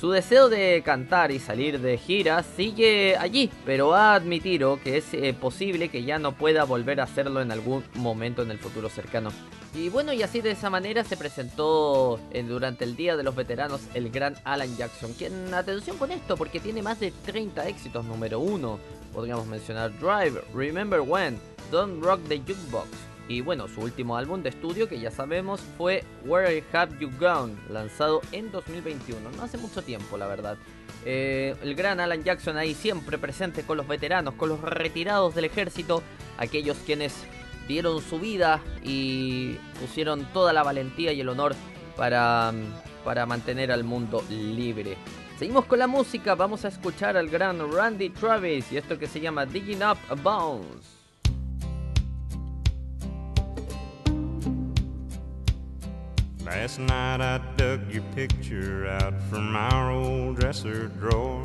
su 0.04 0.10
deseo 0.10 0.50
de 0.50 0.82
cantar 0.84 1.30
y 1.30 1.38
salir 1.38 1.80
de 1.80 1.96
gira 1.96 2.42
sigue 2.42 3.16
allí, 3.16 3.50
pero 3.64 3.94
ha 3.94 4.14
admitido 4.14 4.78
que 4.78 4.98
es 4.98 5.14
eh, 5.14 5.32
posible 5.32 5.88
que 5.88 6.04
ya 6.04 6.18
no 6.18 6.32
pueda 6.32 6.64
volver 6.64 7.00
a 7.00 7.04
hacerlo 7.04 7.40
en 7.40 7.50
algún 7.50 7.82
momento 7.94 8.42
en 8.42 8.50
el 8.50 8.58
futuro 8.58 8.90
cercano. 8.90 9.30
Y 9.74 9.88
bueno, 9.88 10.12
y 10.12 10.22
así 10.22 10.42
de 10.42 10.50
esa 10.50 10.68
manera 10.68 11.04
se 11.04 11.16
presentó 11.16 12.20
eh, 12.32 12.42
durante 12.42 12.84
el 12.84 12.96
Día 12.96 13.16
de 13.16 13.22
los 13.22 13.34
Veteranos 13.34 13.80
el 13.94 14.10
gran 14.10 14.34
Alan 14.44 14.76
Jackson, 14.76 15.14
quien, 15.14 15.54
atención 15.54 15.96
con 15.96 16.10
esto, 16.10 16.36
porque 16.36 16.60
tiene 16.60 16.82
más 16.82 17.00
de 17.00 17.10
30 17.10 17.66
éxitos 17.66 18.04
número 18.04 18.40
uno. 18.40 18.78
Podríamos 19.14 19.46
mencionar 19.46 19.90
Drive, 19.98 20.38
Remember 20.52 21.00
When, 21.00 21.40
Don't 21.70 22.04
Rock 22.04 22.20
the 22.28 22.40
Jukebox, 22.40 22.88
y 23.28 23.40
bueno, 23.40 23.68
su 23.68 23.80
último 23.80 24.16
álbum 24.16 24.42
de 24.42 24.50
estudio, 24.50 24.88
que 24.88 25.00
ya 25.00 25.10
sabemos, 25.10 25.60
fue 25.78 26.04
Where 26.24 26.62
Have 26.72 26.98
You 26.98 27.10
Gone, 27.18 27.54
lanzado 27.70 28.20
en 28.32 28.50
2021, 28.50 29.30
no 29.30 29.42
hace 29.42 29.56
mucho 29.56 29.82
tiempo, 29.82 30.18
la 30.18 30.26
verdad. 30.26 30.58
Eh, 31.06 31.54
el 31.62 31.74
gran 31.74 32.00
Alan 32.00 32.22
Jackson 32.22 32.56
ahí 32.56 32.74
siempre 32.74 33.18
presente 33.18 33.62
con 33.62 33.76
los 33.76 33.88
veteranos, 33.88 34.34
con 34.34 34.48
los 34.48 34.60
retirados 34.60 35.34
del 35.34 35.46
ejército, 35.46 36.02
aquellos 36.38 36.76
quienes 36.84 37.14
dieron 37.66 38.02
su 38.02 38.18
vida 38.18 38.60
y 38.82 39.54
pusieron 39.80 40.26
toda 40.32 40.52
la 40.52 40.62
valentía 40.62 41.12
y 41.12 41.20
el 41.20 41.28
honor 41.28 41.54
para, 41.96 42.52
para 43.04 43.26
mantener 43.26 43.72
al 43.72 43.84
mundo 43.84 44.22
libre. 44.28 44.96
Seguimos 45.38 45.64
con 45.64 45.78
la 45.78 45.86
música, 45.86 46.34
vamos 46.34 46.64
a 46.64 46.68
escuchar 46.68 47.16
al 47.16 47.28
gran 47.28 47.72
Randy 47.72 48.10
Travis 48.10 48.70
y 48.70 48.76
esto 48.76 48.98
que 48.98 49.06
se 49.06 49.20
llama 49.20 49.46
Digging 49.46 49.82
Up 49.82 49.98
Bones. 50.22 50.93
Last 56.56 56.78
night 56.78 57.20
I 57.20 57.38
dug 57.56 57.90
your 57.92 58.04
picture 58.14 58.86
out 58.86 59.20
from 59.28 59.56
our 59.56 59.90
old 59.90 60.36
dresser 60.36 60.86
drawer. 60.86 61.44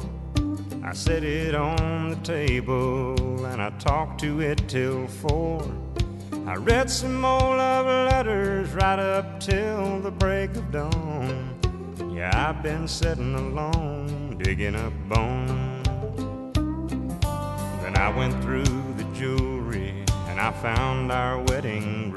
I 0.83 0.93
set 0.93 1.23
it 1.23 1.55
on 1.55 2.11
the 2.11 2.15
table 2.17 3.43
and 3.47 3.59
I 3.59 3.71
talked 3.79 4.21
to 4.21 4.39
it 4.39 4.69
till 4.69 5.07
four. 5.07 5.65
I 6.45 6.57
read 6.57 6.91
some 6.91 7.25
old 7.25 7.57
love 7.57 7.87
letters 7.87 8.69
right 8.73 8.99
up 8.99 9.39
till 9.39 9.99
the 9.99 10.11
break 10.11 10.55
of 10.55 10.71
dawn. 10.71 11.59
Yeah, 12.13 12.29
I've 12.31 12.61
been 12.61 12.87
sitting 12.87 13.33
alone, 13.33 14.37
digging 14.37 14.75
up 14.75 14.93
bones. 15.09 15.87
Then 17.81 17.97
I 17.97 18.13
went 18.15 18.41
through 18.43 18.93
the 18.95 19.07
jewelry 19.15 20.05
and 20.27 20.39
I 20.39 20.51
found 20.61 21.11
our 21.11 21.41
wedding 21.41 22.08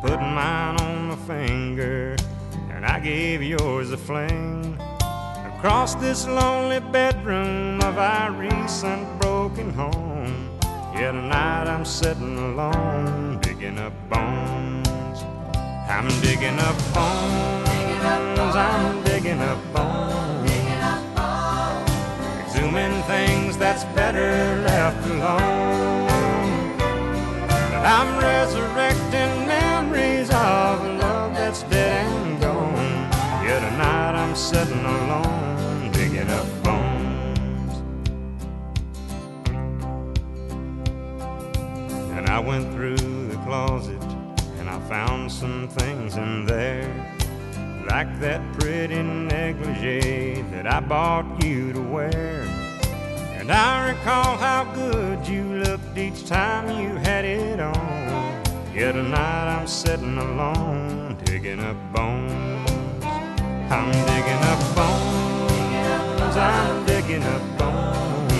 put 0.00 0.20
mine 0.20 0.76
on 0.80 1.08
my 1.08 1.16
finger, 1.16 2.16
and 2.70 2.86
I 2.86 3.00
gave 3.00 3.42
yours 3.42 3.90
a 3.90 3.96
fling. 3.96 4.78
Across 5.56 5.96
this 5.96 6.26
lonely 6.26 6.78
bedroom 6.78 7.80
of 7.80 7.98
our 7.98 8.30
recent 8.30 9.20
broken 9.20 9.70
home, 9.70 10.50
yeah, 10.94 11.10
tonight 11.10 11.66
I'm 11.66 11.84
sitting 11.84 12.38
alone, 12.38 13.40
digging 13.40 13.78
up 13.78 13.92
bones. 14.08 14.88
I'm 15.88 16.08
digging 16.20 16.58
up 16.60 16.76
bones, 16.94 18.54
I'm 18.54 19.02
digging 19.02 19.40
up 19.40 19.58
bones. 19.72 20.50
Exhuming 22.44 23.02
things 23.06 23.56
that's 23.56 23.84
better 23.96 24.62
left 24.62 25.04
alone. 25.10 26.08
I'm 27.84 28.18
resurrecting 28.20 29.47
sitting 34.58 34.84
alone, 34.84 35.92
digging 35.92 36.28
up 36.30 36.64
bones. 36.64 37.74
And 42.16 42.26
I 42.26 42.40
went 42.40 42.72
through 42.74 42.96
the 42.96 43.36
closet 43.46 44.02
and 44.58 44.68
I 44.68 44.80
found 44.88 45.30
some 45.30 45.68
things 45.68 46.16
in 46.16 46.44
there. 46.44 46.90
Like 47.88 48.18
that 48.18 48.40
pretty 48.58 49.00
negligee 49.00 50.42
that 50.50 50.66
I 50.66 50.80
bought 50.80 51.44
you 51.44 51.72
to 51.74 51.80
wear. 51.80 52.42
And 53.38 53.52
I 53.52 53.90
recall 53.90 54.36
how 54.38 54.64
good 54.74 55.24
you 55.28 55.44
looked 55.62 55.96
each 55.96 56.26
time 56.26 56.66
you 56.82 56.96
had 56.96 57.24
it 57.24 57.60
on. 57.60 58.74
Yet 58.74 58.92
tonight 58.92 59.56
I'm 59.56 59.68
sitting 59.68 60.18
alone, 60.18 61.16
digging 61.24 61.60
up 61.60 61.76
bones. 61.92 62.57
I'm 63.70 63.92
digging 63.92 64.42
up 64.52 64.60
bones. 64.74 66.36
I'm 66.36 66.86
digging 66.86 67.22
up 67.22 67.58
bones. 67.58 68.32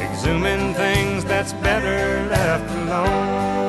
Exhuming 0.00 0.74
things 0.74 1.24
that's 1.24 1.52
better 1.54 2.28
left 2.30 2.70
alone. 2.70 3.61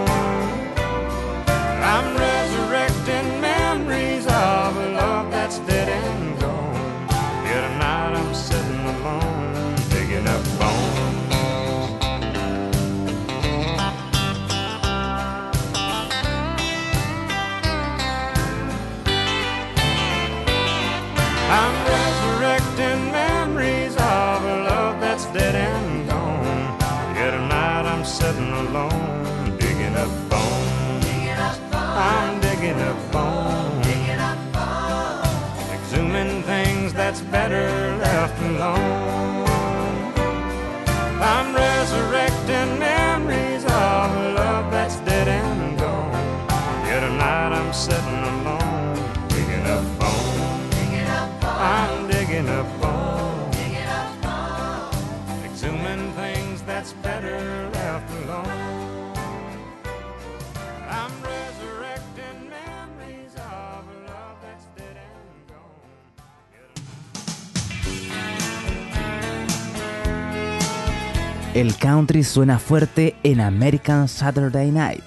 El 71.54 71.78
country 71.78 72.24
suena 72.24 72.58
fuerte 72.58 73.16
en 73.22 73.40
American 73.40 74.08
Saturday 74.08 74.72
Night 74.72 75.04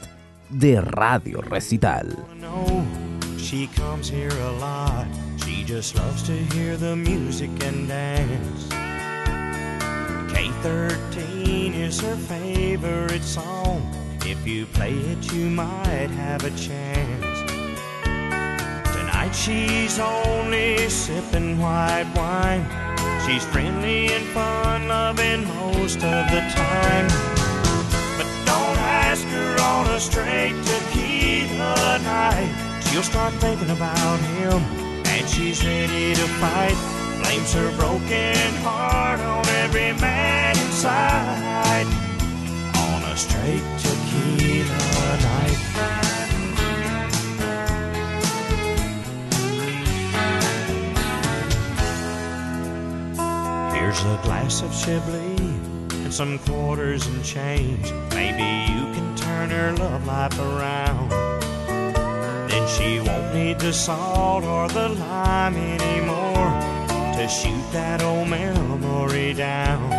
de 0.49 0.81
Radio 0.81 1.41
Recital. 1.41 2.17
she 3.37 3.67
comes 3.75 4.09
here 4.09 4.31
a 4.31 4.53
lot. 4.61 5.07
She 5.45 5.65
just 5.65 5.97
loves 5.97 6.23
to 6.23 6.33
hear 6.55 6.77
the 6.77 6.95
music 6.95 7.51
and 7.65 7.89
dance. 7.89 8.69
K13 10.33 11.75
is 11.75 12.01
her 12.01 12.15
favorite 12.15 13.25
song. 13.25 13.83
If 14.25 14.47
you 14.47 14.67
play 14.67 14.93
it, 14.93 15.33
you 15.33 15.51
might 15.51 16.11
have 16.11 16.45
a 16.45 16.51
chance. 16.51 17.41
Tonight 18.95 19.35
she's 19.35 19.99
only 19.99 20.89
sipping 20.89 21.59
white 21.59 22.07
wine. 22.15 22.96
She's 23.27 23.45
friendly 23.45 24.07
and 24.13 24.25
fun 24.27 24.87
loving 24.87 25.49
most 25.49 25.97
of 25.97 26.31
the 26.31 26.41
time. 26.55 27.09
But 28.17 28.29
don't 28.47 28.79
ask 28.79 29.27
her 29.27 29.61
on 29.61 29.87
a 29.89 29.99
straight 29.99 30.55
tequila 30.65 31.99
night. 32.05 32.83
She'll 32.87 33.03
start 33.03 33.35
thinking 33.35 33.71
about 33.71 34.21
him, 34.21 34.63
and 35.07 35.29
she's 35.29 35.67
ready 35.67 36.15
to 36.15 36.27
fight. 36.39 36.79
Blames 37.25 37.53
her 37.55 37.77
broken 37.77 38.55
heart 38.63 39.19
on 39.19 39.45
every 39.65 39.93
man 40.01 40.57
inside. 40.59 41.87
On 42.77 43.03
a 43.11 43.17
straight 43.17 43.65
tequila 43.83 44.96
Here's 53.97 54.19
a 54.19 54.23
glass 54.25 54.61
of 54.61 54.75
Chablis 54.75 55.41
and 56.05 56.13
some 56.13 56.39
quarters 56.41 57.07
and 57.07 57.25
change. 57.25 57.91
Maybe 58.11 58.71
you 58.71 58.93
can 58.93 59.17
turn 59.17 59.49
her 59.49 59.73
love 59.73 60.05
life 60.07 60.39
around. 60.39 61.09
Then 62.51 62.69
she 62.69 63.01
won't 63.01 63.35
need 63.35 63.59
the 63.59 63.73
salt 63.73 64.45
or 64.45 64.69
the 64.69 64.91
lime 64.91 65.57
anymore 65.57 66.53
to 67.17 67.27
shoot 67.27 67.73
that 67.73 68.03
old 68.03 68.29
memory 68.29 69.33
down. 69.33 69.91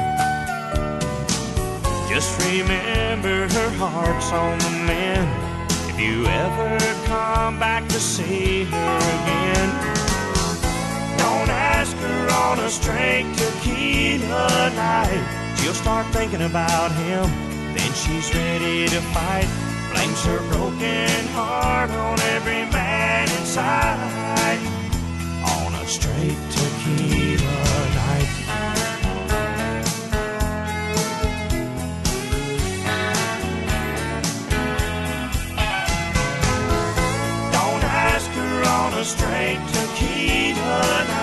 Just 2.07 2.39
remember 2.45 3.47
her 3.49 3.69
heart's 3.77 4.31
on 4.31 4.59
the 4.59 4.69
mend. 4.85 5.71
If 5.89 5.99
you 5.99 6.27
ever 6.27 6.77
come 7.07 7.57
back 7.57 7.87
to 7.87 7.99
see 7.99 8.65
her 8.65 8.97
again, 8.97 10.06
on 12.03 12.59
a 12.59 12.69
straight 12.69 13.25
tequila 13.35 14.71
night. 14.75 15.55
She'll 15.57 15.73
start 15.73 16.05
thinking 16.07 16.43
about 16.43 16.91
him, 16.91 17.25
then 17.75 17.91
she's 17.93 18.33
ready 18.33 18.87
to 18.87 19.01
fight. 19.13 19.47
Blames 19.91 20.23
her 20.25 20.39
broken 20.49 21.27
heart 21.33 21.89
on 21.89 22.19
every 22.35 22.65
man 22.71 23.29
inside. 23.39 24.59
On 25.43 25.73
a 25.73 25.85
straight 25.87 26.37
tequila 26.51 27.41
night. 27.95 28.29
Don't 37.51 37.83
ask 37.83 38.29
her 38.31 38.63
on 38.69 38.93
a 38.93 39.05
straight 39.05 39.61
tequila 39.73 41.05
night. 41.07 41.16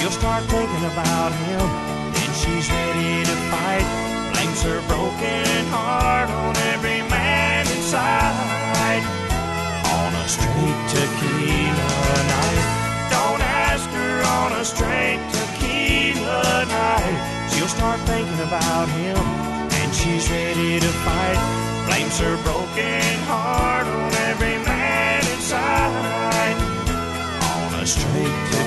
She'll 0.00 0.10
start 0.10 0.44
thinking 0.44 0.84
about 0.96 1.30
him, 1.44 1.60
then 2.16 2.32
she's 2.32 2.70
ready 2.72 3.22
to 3.22 3.36
fight. 3.52 3.84
Blames 4.32 4.62
her 4.62 4.80
broken 4.88 5.66
heart 5.68 6.30
on 6.30 6.56
every 6.72 7.04
man 7.12 7.68
inside. 7.68 9.04
On 9.92 10.14
a 10.16 10.26
straight 10.26 10.80
tequila 10.88 12.16
night. 12.32 12.64
Don't 13.12 13.42
ask 13.44 13.90
her 13.90 14.24
on 14.40 14.52
a 14.56 14.64
straight 14.64 15.20
tequila 15.36 16.64
night. 16.64 17.50
She'll 17.52 17.68
start 17.68 18.00
thinking 18.08 18.40
about 18.40 18.88
him, 18.88 19.20
and 19.20 19.94
she's 19.94 20.30
ready 20.30 20.80
to 20.80 20.88
fight. 21.04 21.36
Blames 21.84 22.18
her 22.20 22.42
broken 22.42 23.04
heart 23.28 23.86
on 23.86 24.14
every 24.32 24.56
man 24.64 25.20
inside. 25.36 26.56
On 27.52 27.74
a 27.82 27.86
straight 27.86 28.59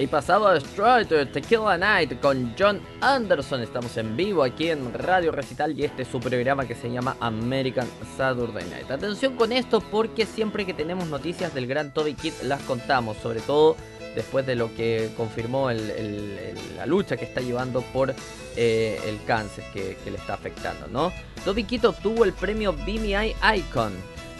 ahí 0.00 0.06
pasaba 0.06 0.56
Straight 0.56 1.30
Tequila 1.30 1.76
Night 1.76 2.20
con 2.20 2.54
John 2.58 2.80
Anderson. 3.02 3.60
Estamos 3.60 3.94
en 3.98 4.16
vivo 4.16 4.42
aquí 4.42 4.70
en 4.70 4.94
Radio 4.94 5.30
Recital 5.30 5.78
y 5.78 5.84
este 5.84 6.02
es 6.02 6.08
su 6.08 6.18
programa 6.18 6.66
que 6.66 6.74
se 6.74 6.90
llama 6.90 7.18
American 7.20 7.86
Saturday 8.16 8.64
Night. 8.70 8.90
Atención 8.90 9.36
con 9.36 9.52
esto 9.52 9.82
porque 9.82 10.24
siempre 10.24 10.64
que 10.64 10.72
tenemos 10.72 11.06
noticias 11.08 11.52
del 11.54 11.66
gran 11.66 11.92
Toby 11.92 12.14
Kid 12.14 12.32
las 12.44 12.62
contamos, 12.62 13.18
sobre 13.18 13.40
todo 13.40 13.76
después 14.14 14.46
de 14.46 14.54
lo 14.54 14.74
que 14.74 15.10
confirmó 15.18 15.70
la 15.70 16.86
lucha 16.86 17.18
que 17.18 17.26
está 17.26 17.42
llevando 17.42 17.82
por 17.82 18.14
eh, 18.56 18.98
el 19.06 19.22
cáncer 19.26 19.64
que, 19.74 19.98
le 20.10 20.16
está 20.16 20.32
afectando, 20.32 20.86
¿no? 20.86 21.12
Toby 21.44 21.64
Kid 21.64 21.86
obtuvo 21.86 22.24
el 22.24 22.32
premio 22.32 22.72
BMI 22.72 23.34
Icon. 23.56 23.92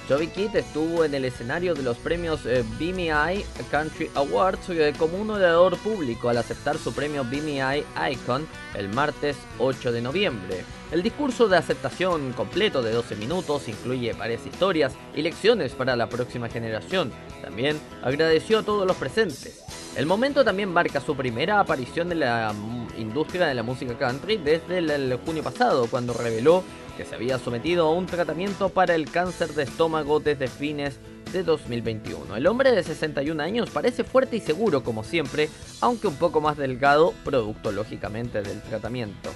Toby 0.08 0.26
Kidd 0.28 0.56
estuvo 0.56 1.04
en 1.04 1.14
el 1.14 1.24
escenario 1.24 1.74
de 1.74 1.82
los 1.82 1.96
premios 1.98 2.44
eh, 2.44 2.64
BMI 2.78 3.44
Country 3.70 4.10
Awards 4.14 4.68
eh, 4.70 4.92
como 4.98 5.18
un 5.18 5.30
orador 5.30 5.76
público 5.78 6.28
al 6.28 6.38
aceptar 6.38 6.76
su 6.78 6.92
premio 6.92 7.24
BMI 7.24 7.84
Icon 8.12 8.46
el 8.74 8.88
martes 8.88 9.36
8 9.58 9.92
de 9.92 10.02
noviembre. 10.02 10.64
El 10.90 11.02
discurso 11.02 11.48
de 11.48 11.56
aceptación 11.56 12.32
completo 12.32 12.82
de 12.82 12.92
12 12.92 13.16
minutos 13.16 13.68
incluye 13.68 14.12
varias 14.12 14.44
historias 14.44 14.92
y 15.14 15.22
lecciones 15.22 15.72
para 15.72 15.94
la 15.94 16.08
próxima 16.08 16.48
generación. 16.48 17.12
También 17.42 17.78
agradeció 18.02 18.58
a 18.58 18.62
todos 18.62 18.86
los 18.86 18.96
presentes. 18.96 19.62
El 19.96 20.06
momento 20.06 20.44
también 20.44 20.72
marca 20.72 21.00
su 21.00 21.16
primera 21.16 21.60
aparición 21.60 22.10
en 22.12 22.20
la 22.20 22.52
mm, 22.52 23.00
industria 23.00 23.46
de 23.46 23.54
la 23.54 23.62
música 23.62 23.96
country 23.98 24.36
desde 24.36 24.78
el 24.78 25.18
junio 25.24 25.42
pasado, 25.42 25.86
cuando 25.88 26.12
reveló 26.12 26.64
que 27.00 27.06
se 27.06 27.14
había 27.14 27.38
sometido 27.38 27.86
a 27.86 27.94
un 27.94 28.04
tratamiento 28.04 28.68
para 28.68 28.94
el 28.94 29.10
cáncer 29.10 29.54
de 29.54 29.62
estómago 29.62 30.20
desde 30.20 30.48
fines 30.48 30.98
de 31.32 31.42
2021. 31.42 32.36
El 32.36 32.46
hombre 32.46 32.72
de 32.72 32.82
61 32.82 33.42
años 33.42 33.70
parece 33.70 34.04
fuerte 34.04 34.36
y 34.36 34.40
seguro 34.40 34.84
como 34.84 35.02
siempre, 35.02 35.48
aunque 35.80 36.08
un 36.08 36.16
poco 36.16 36.42
más 36.42 36.58
delgado, 36.58 37.14
producto 37.24 37.72
lógicamente 37.72 38.42
del 38.42 38.60
tratamiento. 38.60 39.30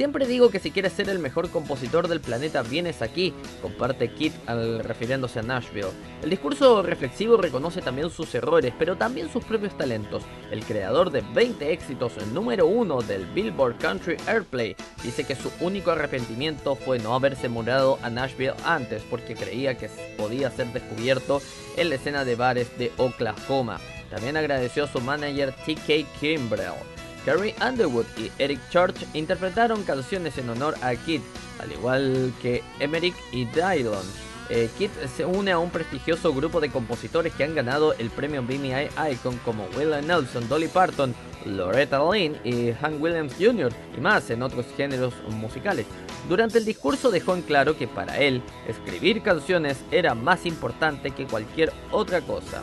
Siempre 0.00 0.26
digo 0.26 0.48
que 0.48 0.60
si 0.60 0.70
quieres 0.70 0.94
ser 0.94 1.10
el 1.10 1.18
mejor 1.18 1.50
compositor 1.50 2.08
del 2.08 2.22
planeta, 2.22 2.62
vienes 2.62 3.02
aquí, 3.02 3.34
comparte 3.60 4.10
Kit 4.10 4.32
al 4.46 4.78
refiriéndose 4.82 5.40
a 5.40 5.42
Nashville. 5.42 5.90
El 6.22 6.30
discurso 6.30 6.82
reflexivo 6.82 7.36
reconoce 7.36 7.82
también 7.82 8.08
sus 8.08 8.34
errores, 8.34 8.72
pero 8.78 8.96
también 8.96 9.30
sus 9.30 9.44
propios 9.44 9.76
talentos. 9.76 10.22
El 10.50 10.64
creador 10.64 11.10
de 11.10 11.20
20 11.34 11.70
éxitos 11.70 12.14
número 12.32 12.66
uno 12.66 13.02
del 13.02 13.26
Billboard 13.26 13.76
Country 13.76 14.16
Airplay 14.26 14.74
dice 15.02 15.24
que 15.24 15.36
su 15.36 15.52
único 15.60 15.90
arrepentimiento 15.90 16.76
fue 16.76 16.98
no 16.98 17.14
haberse 17.14 17.50
mudado 17.50 17.98
a 18.00 18.08
Nashville 18.08 18.54
antes 18.64 19.02
porque 19.02 19.34
creía 19.34 19.76
que 19.76 19.90
podía 20.16 20.50
ser 20.50 20.68
descubierto 20.68 21.42
en 21.76 21.90
la 21.90 21.96
escena 21.96 22.24
de 22.24 22.36
bares 22.36 22.78
de 22.78 22.90
Oklahoma. 22.96 23.78
También 24.08 24.38
agradeció 24.38 24.84
a 24.84 24.88
su 24.90 24.98
manager 25.02 25.52
TK 25.66 26.06
Kimbrell. 26.18 26.99
Carrie 27.24 27.54
Underwood 27.60 28.06
y 28.16 28.30
Eric 28.38 28.60
Church 28.70 28.96
interpretaron 29.14 29.82
canciones 29.84 30.38
en 30.38 30.48
honor 30.48 30.74
a 30.82 30.94
Kid, 30.94 31.20
al 31.58 31.72
igual 31.72 32.32
que 32.40 32.62
Emmerich 32.78 33.16
y 33.32 33.44
Dylon. 33.46 34.04
Eh, 34.48 34.68
Kid 34.76 34.90
se 35.16 35.24
une 35.24 35.52
a 35.52 35.58
un 35.58 35.70
prestigioso 35.70 36.34
grupo 36.34 36.60
de 36.60 36.70
compositores 36.70 37.32
que 37.34 37.44
han 37.44 37.54
ganado 37.54 37.92
el 37.94 38.10
premio 38.10 38.42
BMI 38.42 38.88
Icon 39.12 39.38
como 39.44 39.66
Willie 39.76 40.02
Nelson, 40.02 40.48
Dolly 40.48 40.66
Parton, 40.66 41.14
Loretta 41.44 42.00
Lynn 42.02 42.36
y 42.42 42.72
Hank 42.72 43.00
Williams 43.00 43.34
Jr. 43.38 43.72
y 43.96 44.00
más 44.00 44.28
en 44.30 44.42
otros 44.42 44.66
géneros 44.76 45.14
musicales. 45.28 45.86
Durante 46.28 46.58
el 46.58 46.64
discurso 46.64 47.10
dejó 47.10 47.34
en 47.34 47.42
claro 47.42 47.76
que 47.78 47.86
para 47.86 48.18
él, 48.18 48.42
escribir 48.66 49.22
canciones 49.22 49.78
era 49.90 50.14
más 50.14 50.44
importante 50.46 51.12
que 51.12 51.26
cualquier 51.26 51.72
otra 51.92 52.20
cosa. 52.20 52.62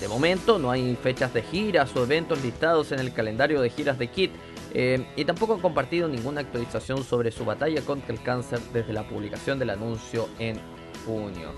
De 0.00 0.06
momento 0.06 0.58
no 0.58 0.70
hay 0.70 0.96
fechas 0.96 1.34
de 1.34 1.42
giras 1.42 1.94
o 1.96 2.04
eventos 2.04 2.42
listados 2.42 2.92
en 2.92 3.00
el 3.00 3.12
calendario 3.12 3.60
de 3.60 3.70
giras 3.70 3.98
de 3.98 4.06
Kit 4.08 4.30
eh, 4.72 5.04
y 5.16 5.24
tampoco 5.24 5.54
ha 5.54 5.60
compartido 5.60 6.08
ninguna 6.08 6.42
actualización 6.42 7.02
sobre 7.02 7.32
su 7.32 7.44
batalla 7.44 7.80
contra 7.82 8.12
el 8.12 8.22
cáncer 8.22 8.60
desde 8.72 8.92
la 8.92 9.08
publicación 9.08 9.58
del 9.58 9.70
anuncio 9.70 10.28
en 10.38 10.60
junio. 11.04 11.50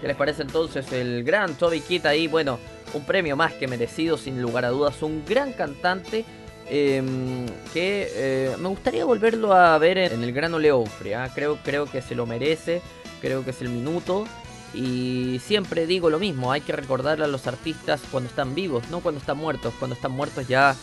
¿Qué 0.00 0.08
les 0.08 0.16
parece 0.16 0.42
entonces 0.42 0.90
el 0.92 1.22
gran 1.22 1.54
Toby 1.54 1.80
Kit 1.80 2.06
ahí? 2.06 2.28
Bueno, 2.28 2.58
un 2.94 3.04
premio 3.04 3.36
más 3.36 3.52
que 3.52 3.68
merecido 3.68 4.16
sin 4.16 4.40
lugar 4.40 4.64
a 4.64 4.70
dudas, 4.70 5.02
un 5.02 5.24
gran 5.26 5.52
cantante 5.52 6.24
em, 6.68 7.46
que 7.72 8.08
eh, 8.14 8.56
me 8.58 8.68
gustaría 8.68 9.04
volverlo 9.04 9.52
a 9.52 9.76
ver 9.78 9.98
en, 9.98 10.22
el 10.22 10.32
Gran 10.32 10.54
Ole 10.54 10.70
¿ah? 10.70 11.30
creo, 11.34 11.58
creo 11.62 11.86
que 11.86 12.00
se 12.00 12.14
lo 12.14 12.26
merece, 12.26 12.80
creo 13.20 13.44
que 13.44 13.50
es 13.50 13.60
el 13.60 13.68
minuto. 13.68 14.24
Y 14.74 15.38
siempre 15.44 15.86
digo 15.86 16.08
lo 16.08 16.18
mismo, 16.18 16.50
hay 16.52 16.62
que 16.62 16.72
recordarle 16.72 17.24
a 17.24 17.28
los 17.28 17.46
artistas 17.46 18.00
cuando 18.10 18.30
están 18.30 18.54
vivos, 18.54 18.84
no 18.90 19.00
cuando 19.00 19.20
están 19.20 19.36
muertos. 19.36 19.74
Cuando 19.78 19.94
están 19.94 20.12
muertos 20.12 20.48
ya 20.48 20.74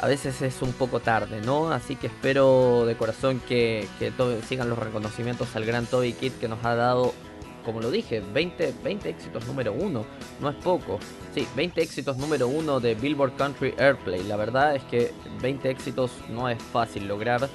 a 0.00 0.06
veces 0.06 0.42
es 0.42 0.62
un 0.62 0.72
poco 0.72 1.00
tarde, 1.00 1.40
¿no? 1.40 1.70
Así 1.70 1.96
que 1.96 2.08
espero 2.08 2.84
de 2.86 2.96
corazón 2.96 3.40
que, 3.48 3.88
sigan 4.46 4.68
los 4.68 4.78
reconocimientos 4.78 5.54
al 5.56 5.64
gran 5.64 5.86
Toby 5.86 6.12
Kid 6.12 6.32
que 6.32 6.48
nos 6.48 6.64
ha 6.64 6.74
dado, 6.74 7.14
como 7.64 7.80
lo 7.80 7.90
dije, 7.90 8.20
20, 8.20 8.74
20 8.82 9.08
éxitos 9.08 9.46
número 9.46 9.72
uno. 9.72 10.04
No 10.40 10.50
es 10.50 10.56
poco. 10.56 10.98
Sí, 11.34 11.46
20 11.56 11.82
éxitos 11.82 12.16
número 12.16 12.48
uno 12.48 12.80
de 12.80 12.94
Billboard 12.94 13.36
Country 13.36 13.74
Airplay. 13.78 14.22
La 14.24 14.36
verdad 14.36 14.76
es 14.76 14.82
que 14.84 15.12
20 15.40 15.70
éxitos 15.70 16.10
no 16.28 16.48
es 16.48 16.62
fácil 16.62 17.08
lograr. 17.08 17.48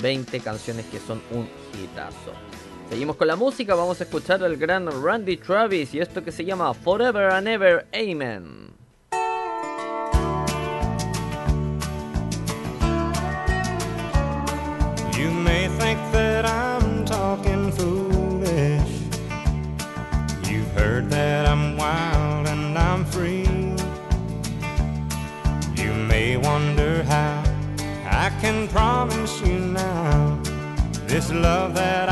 20 0.00 0.40
canciones 0.40 0.86
que 0.86 1.00
son 1.00 1.20
un 1.30 1.48
hitazo. 1.74 2.47
Seguimos 2.88 3.16
con 3.16 3.28
la 3.28 3.36
música, 3.36 3.74
vamos 3.74 4.00
a 4.00 4.04
escuchar 4.04 4.42
al 4.42 4.56
gran 4.56 4.88
Randy 5.02 5.36
Travis 5.36 5.92
y 5.92 6.00
esto 6.00 6.24
que 6.24 6.32
se 6.32 6.42
llama 6.42 6.72
Forever 6.72 7.30
and 7.32 7.46
Ever 7.46 7.86
Amen. 7.94 8.72
You 15.18 15.30
may 15.30 15.68
think 15.78 16.00
that 16.12 16.46
I'm 16.46 17.04
talking 17.04 17.70
foolish. 17.72 18.80
You've 20.48 20.72
heard 20.72 21.10
that 21.10 21.46
I'm 21.46 21.76
wild 21.76 22.48
and 22.48 22.78
I'm 22.78 23.04
free. 23.04 23.44
You 25.76 25.92
may 25.92 26.38
wonder 26.38 27.02
how 27.04 27.42
I 28.06 28.30
can 28.40 28.66
promise 28.68 29.42
you 29.42 29.58
now 29.58 30.38
this 31.08 31.32
love 31.32 31.74
that 31.74 32.07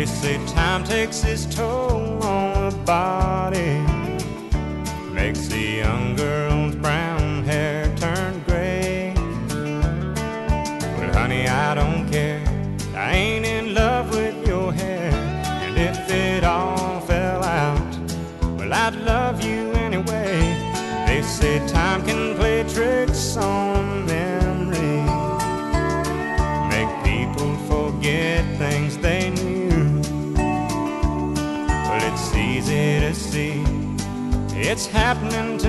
They 0.00 0.06
say 0.06 0.46
time 0.46 0.82
takes 0.82 1.24
its 1.24 1.44
toll 1.44 2.24
on 2.24 2.70
the 2.70 2.76
body, 2.86 3.80
makes 5.12 5.46
the 5.48 5.60
young 5.60 6.16
happening 34.90 35.59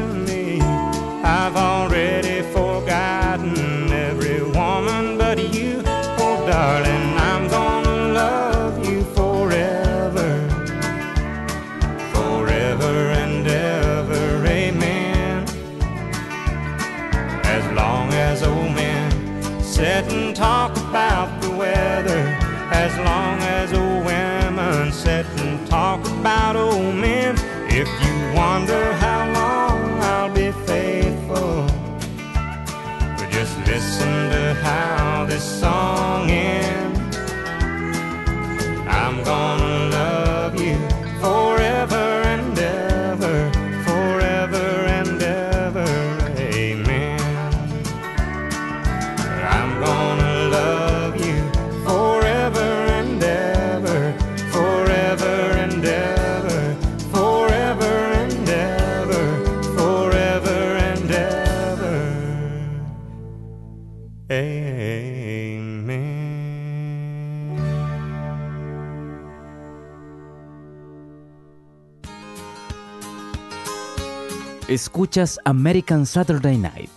Escuchas 74.71 75.37
American 75.43 76.05
Saturday 76.05 76.57
Night 76.57 76.89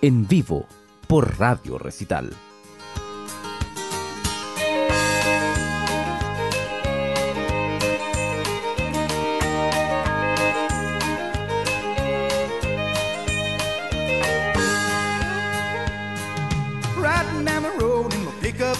en 0.00 0.28
vivo 0.28 0.64
por 1.08 1.40
Radio 1.40 1.76
Recital. 1.76 2.32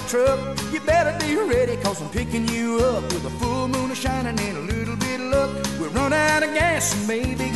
Truck. 0.08 0.38
You 0.72 0.78
better 0.82 1.16
be 1.18 1.34
ready, 1.34 1.76
cause 1.82 2.00
I'm 2.00 2.08
picking 2.10 2.46
you 2.48 2.78
up 2.78 3.02
with 3.12 3.24
a 3.26 3.30
full 3.40 3.66
moon 3.66 3.92
shining 3.92 4.38
and 4.38 4.56
a 4.56 4.60
little 4.60 4.94
bit 4.94 5.18
of 5.18 5.32
luck. 5.32 5.50
We'll 5.80 5.90
run 5.90 6.12
out 6.12 6.44
of 6.44 6.54
gas 6.54 6.94
and 6.94 7.08
maybe 7.08 7.55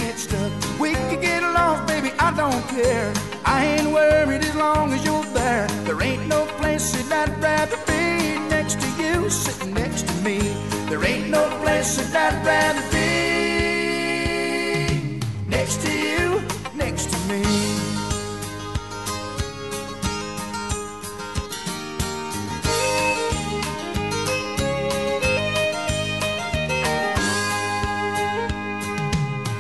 I 2.31 2.37
don't 2.37 2.65
care. 2.69 3.13
I 3.45 3.65
ain't 3.65 3.91
worried 3.93 4.45
as 4.45 4.55
long 4.55 4.93
as 4.93 5.05
you're 5.05 5.25
there. 5.35 5.67
There 5.83 6.01
ain't 6.01 6.29
no 6.29 6.47
place 6.61 6.93
that 6.93 7.29
I'd 7.29 7.43
rather 7.43 7.77
be 7.89 8.39
next 8.49 8.81
to 8.81 8.87
you, 9.03 9.29
sitting 9.29 9.75
next 9.75 10.07
to 10.07 10.15
me. 10.23 10.39
There 10.89 11.05
ain't 11.05 11.29
no 11.29 11.49
place 11.61 11.97
that 11.97 12.15
I'd 12.15 12.47
rather 12.47 12.83
be 12.93 13.09
next 15.49 15.83
to 15.83 15.91
you, 15.91 16.41
next 16.77 17.11
to 17.11 17.19
me. 17.29 17.43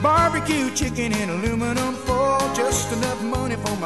Barbecue 0.00 0.70
chicken 0.76 1.12
in 1.12 1.30
aluminum 1.30 1.89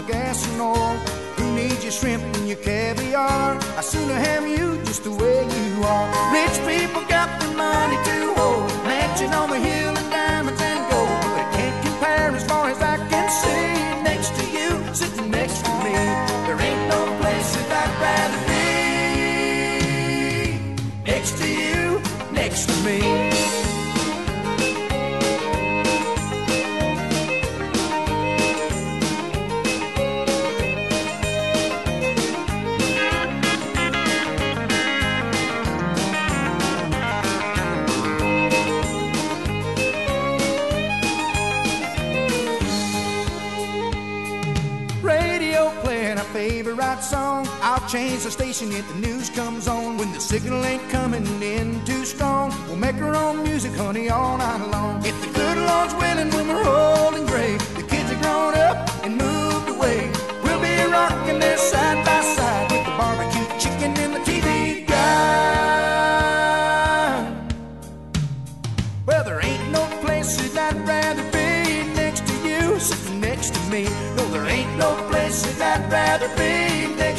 gas 0.07 0.47
and 0.51 0.61
oil. 0.61 0.97
Who 1.37 1.55
needs 1.55 1.83
your 1.83 1.93
shrimp 1.93 2.23
and 2.37 2.49
your 2.49 2.59
caviar? 2.59 3.59
I 3.77 3.81
sooner 3.81 4.15
have 4.15 4.47
you 4.47 4.79
just 4.85 5.05
the 5.05 5.11
way 5.11 5.45
you 5.45 5.83
are. 5.85 6.09
Rich 6.33 6.59
people 6.67 7.03
got 7.09 7.41
the 7.41 7.49
money 7.57 7.97
to 7.97 8.35
hold, 8.35 8.69
mansion 8.85 9.33
on 9.33 9.51
the 9.51 9.59
hill 9.59 9.97
and 9.97 10.11
diamonds 10.11 10.61
and 10.61 10.81
gold, 10.91 11.09
but 11.09 11.41
it 11.41 11.51
can't 11.57 11.85
compare 11.85 12.35
as 12.35 12.45
far 12.47 12.69
as 12.71 12.81
I 12.81 12.97
can 13.09 13.29
see. 13.43 14.03
Next 14.03 14.35
to 14.39 14.45
you, 14.57 14.95
sitting 14.95 15.31
next 15.31 15.65
to 15.65 15.71
me, 15.85 15.95
there 16.47 16.61
ain't 16.61 16.89
no 16.89 17.01
place 17.21 17.51
that 17.57 17.71
I'd 17.83 17.95
rather 18.07 18.41
be. 18.51 18.65
Next 21.11 21.39
to 21.39 21.47
you, 21.49 22.01
next 22.33 22.67
to 22.67 22.75
me. 22.85 23.34
Change 47.95 48.25
the 48.25 48.31
station 48.31 48.73
if 48.73 48.87
the 48.89 48.95
news 49.07 49.31
comes 49.31 49.69
on. 49.69 49.97
When 49.97 50.11
the 50.11 50.19
signal 50.19 50.65
ain't 50.65 50.83
coming 50.91 51.25
in 51.41 51.85
too 51.85 52.05
strong, 52.05 52.53
we'll 52.67 52.75
make 52.75 52.97
our 52.97 53.15
own 53.15 53.45
music, 53.45 53.73
honey, 53.75 54.11
all 54.11 54.37
night 54.37 54.69
long. 54.73 54.97
If 55.07 55.17
the 55.21 55.29
good 55.39 55.59
Lord's 55.59 55.95
willing, 55.95 56.29
when 56.31 56.49
we're 56.49 56.67
old 56.67 57.15
and 57.15 57.25
gray, 57.29 57.57
the 57.79 57.85
kids 57.93 58.11
are 58.11 58.21
grown 58.21 58.55
up 58.55 58.77
and 59.05 59.17
moved 59.17 59.69
away. 59.69 60.11
We'll 60.43 60.61
be 60.61 60.75
rocking 60.91 61.39
there 61.39 61.57
side 61.57 62.05
by 62.05 62.21
side 62.37 62.73
with 62.73 62.85
the 62.85 62.95
barbecue 62.99 63.47
chicken 63.63 63.91
and 64.03 64.13
the 64.17 64.23
TV 64.29 64.85
guy. 64.89 65.05
Well, 69.07 69.23
there 69.23 69.41
ain't 69.51 69.71
no 69.71 69.85
place 70.05 70.37
that 70.43 70.75
I'd 70.75 70.89
rather 70.89 71.25
be 71.31 71.85
next 71.95 72.27
to 72.27 72.35
you, 72.49 72.81
sitting 72.81 73.21
next 73.21 73.55
to 73.55 73.61
me. 73.71 73.85
No, 74.17 74.25
there 74.35 74.47
ain't 74.47 74.77
no 74.79 74.91
place 75.11 75.43
that 75.47 75.79
I'd 75.79 75.93
rather 75.93 76.29
be 76.37 76.93
next 76.97 77.14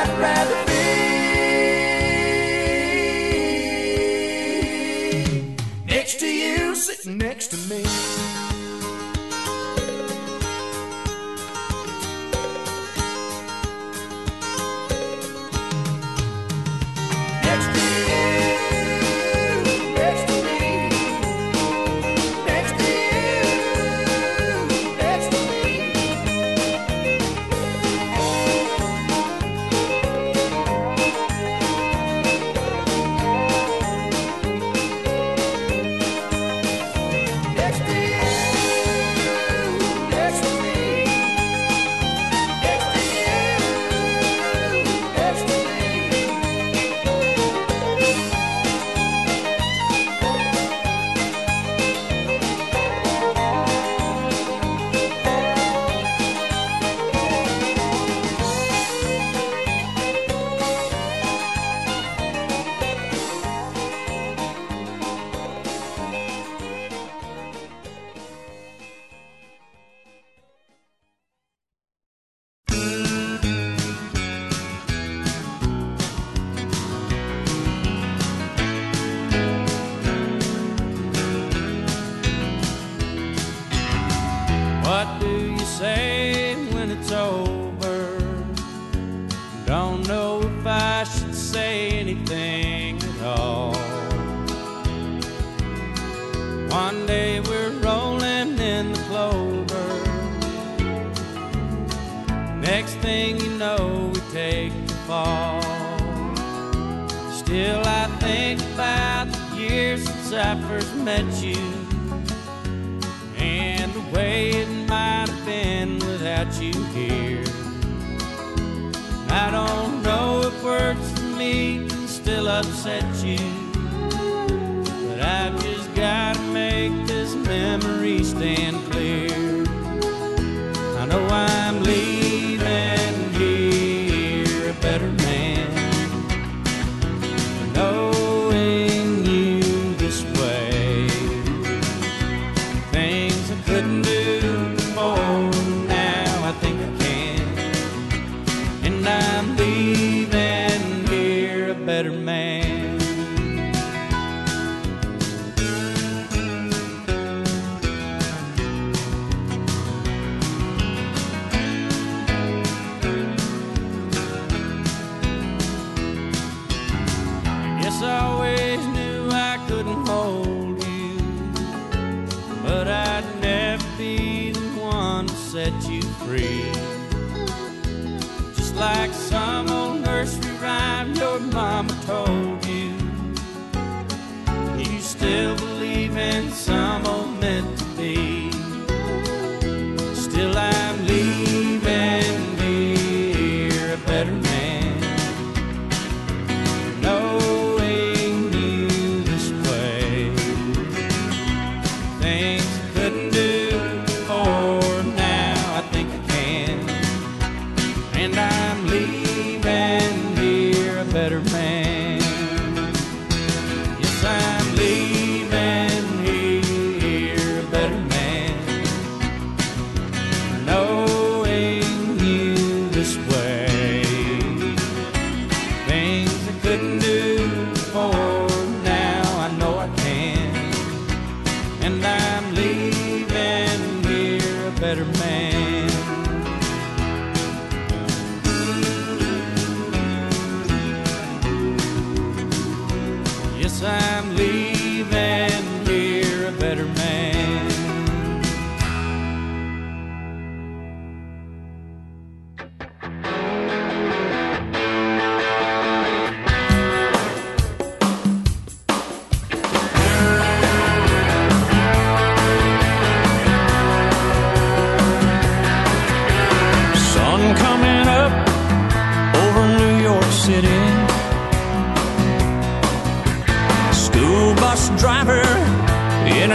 rather, 0.00 0.20
rather. 0.22 0.69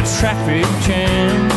traffic 0.06 0.66
jam. 0.86 1.50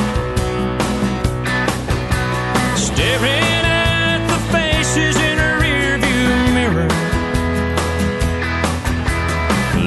Staring 2.77 3.65
at 3.65 4.21
the 4.27 4.39
faces 4.53 5.17
in 5.17 5.39
a 5.39 5.51
rearview 5.61 6.55
mirror. 6.55 6.89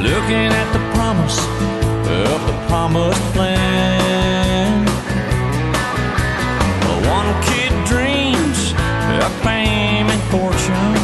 Looking 0.07 0.51
at 0.62 0.72
the 0.74 0.84
promise 0.93 1.39
of 2.28 2.39
the 2.47 2.55
promised 2.68 3.36
land. 3.36 4.88
One 7.18 7.30
kid 7.43 7.74
dreams 7.86 8.74
of 9.24 9.32
fame 9.41 10.07
and 10.14 10.22
fortune. 10.30 10.95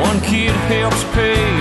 One 0.00 0.20
kid 0.20 0.54
helps 0.70 1.02
pay. 1.14 1.53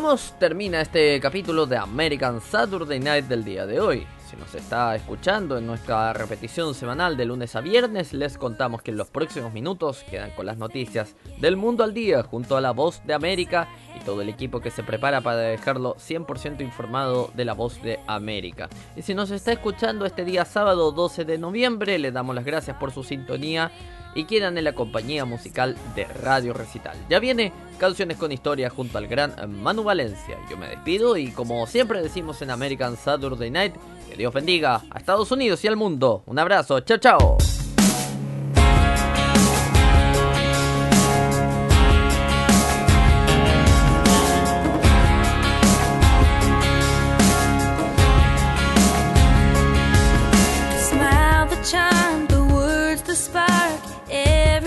Vamos, 0.00 0.32
termina 0.38 0.80
este 0.80 1.18
capítulo 1.18 1.66
de 1.66 1.76
American 1.76 2.40
Saturday 2.40 3.00
Night 3.00 3.24
del 3.24 3.42
día 3.44 3.66
de 3.66 3.80
hoy. 3.80 4.06
Si 4.28 4.36
nos 4.36 4.54
está 4.54 4.94
escuchando 4.94 5.56
en 5.56 5.66
nuestra 5.66 6.12
repetición 6.12 6.74
semanal 6.74 7.16
de 7.16 7.24
lunes 7.24 7.56
a 7.56 7.62
viernes, 7.62 8.12
les 8.12 8.36
contamos 8.36 8.82
que 8.82 8.90
en 8.90 8.98
los 8.98 9.08
próximos 9.08 9.54
minutos 9.54 10.04
quedan 10.10 10.32
con 10.32 10.44
las 10.44 10.58
noticias 10.58 11.16
del 11.38 11.56
mundo 11.56 11.82
al 11.82 11.94
día 11.94 12.22
junto 12.22 12.54
a 12.54 12.60
la 12.60 12.72
voz 12.72 13.00
de 13.06 13.14
América 13.14 13.68
y 13.96 14.04
todo 14.04 14.20
el 14.20 14.28
equipo 14.28 14.60
que 14.60 14.70
se 14.70 14.82
prepara 14.82 15.22
para 15.22 15.38
dejarlo 15.38 15.94
100% 15.94 16.60
informado 16.60 17.30
de 17.34 17.46
la 17.46 17.54
voz 17.54 17.80
de 17.80 18.00
América. 18.06 18.68
Y 18.96 19.00
si 19.00 19.14
nos 19.14 19.30
está 19.30 19.52
escuchando 19.52 20.04
este 20.04 20.26
día 20.26 20.44
sábado 20.44 20.92
12 20.92 21.24
de 21.24 21.38
noviembre, 21.38 21.98
le 21.98 22.12
damos 22.12 22.34
las 22.34 22.44
gracias 22.44 22.76
por 22.76 22.92
su 22.92 23.04
sintonía 23.04 23.70
y 24.14 24.24
quedan 24.24 24.58
en 24.58 24.64
la 24.64 24.74
compañía 24.74 25.24
musical 25.24 25.74
de 25.94 26.04
Radio 26.04 26.52
Recital. 26.52 26.98
Ya 27.08 27.18
viene 27.18 27.52
Canciones 27.78 28.18
con 28.18 28.32
Historia 28.32 28.68
junto 28.68 28.98
al 28.98 29.06
gran 29.06 29.34
Manu 29.62 29.84
Valencia. 29.84 30.36
Yo 30.50 30.58
me 30.58 30.68
despido 30.68 31.16
y 31.16 31.30
como 31.30 31.66
siempre 31.66 32.02
decimos 32.02 32.42
en 32.42 32.50
American 32.50 32.96
Saturday 32.96 33.50
Night, 33.50 33.74
que 34.08 34.16
Dios 34.16 34.32
bendiga 34.32 34.82
a 34.90 34.98
Estados 34.98 35.30
Unidos 35.30 35.62
y 35.64 35.68
al 35.68 35.76
mundo. 35.76 36.22
Un 36.26 36.38
abrazo, 36.38 36.80
chao 36.80 36.98
chao. 36.98 37.38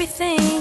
The 0.02 0.61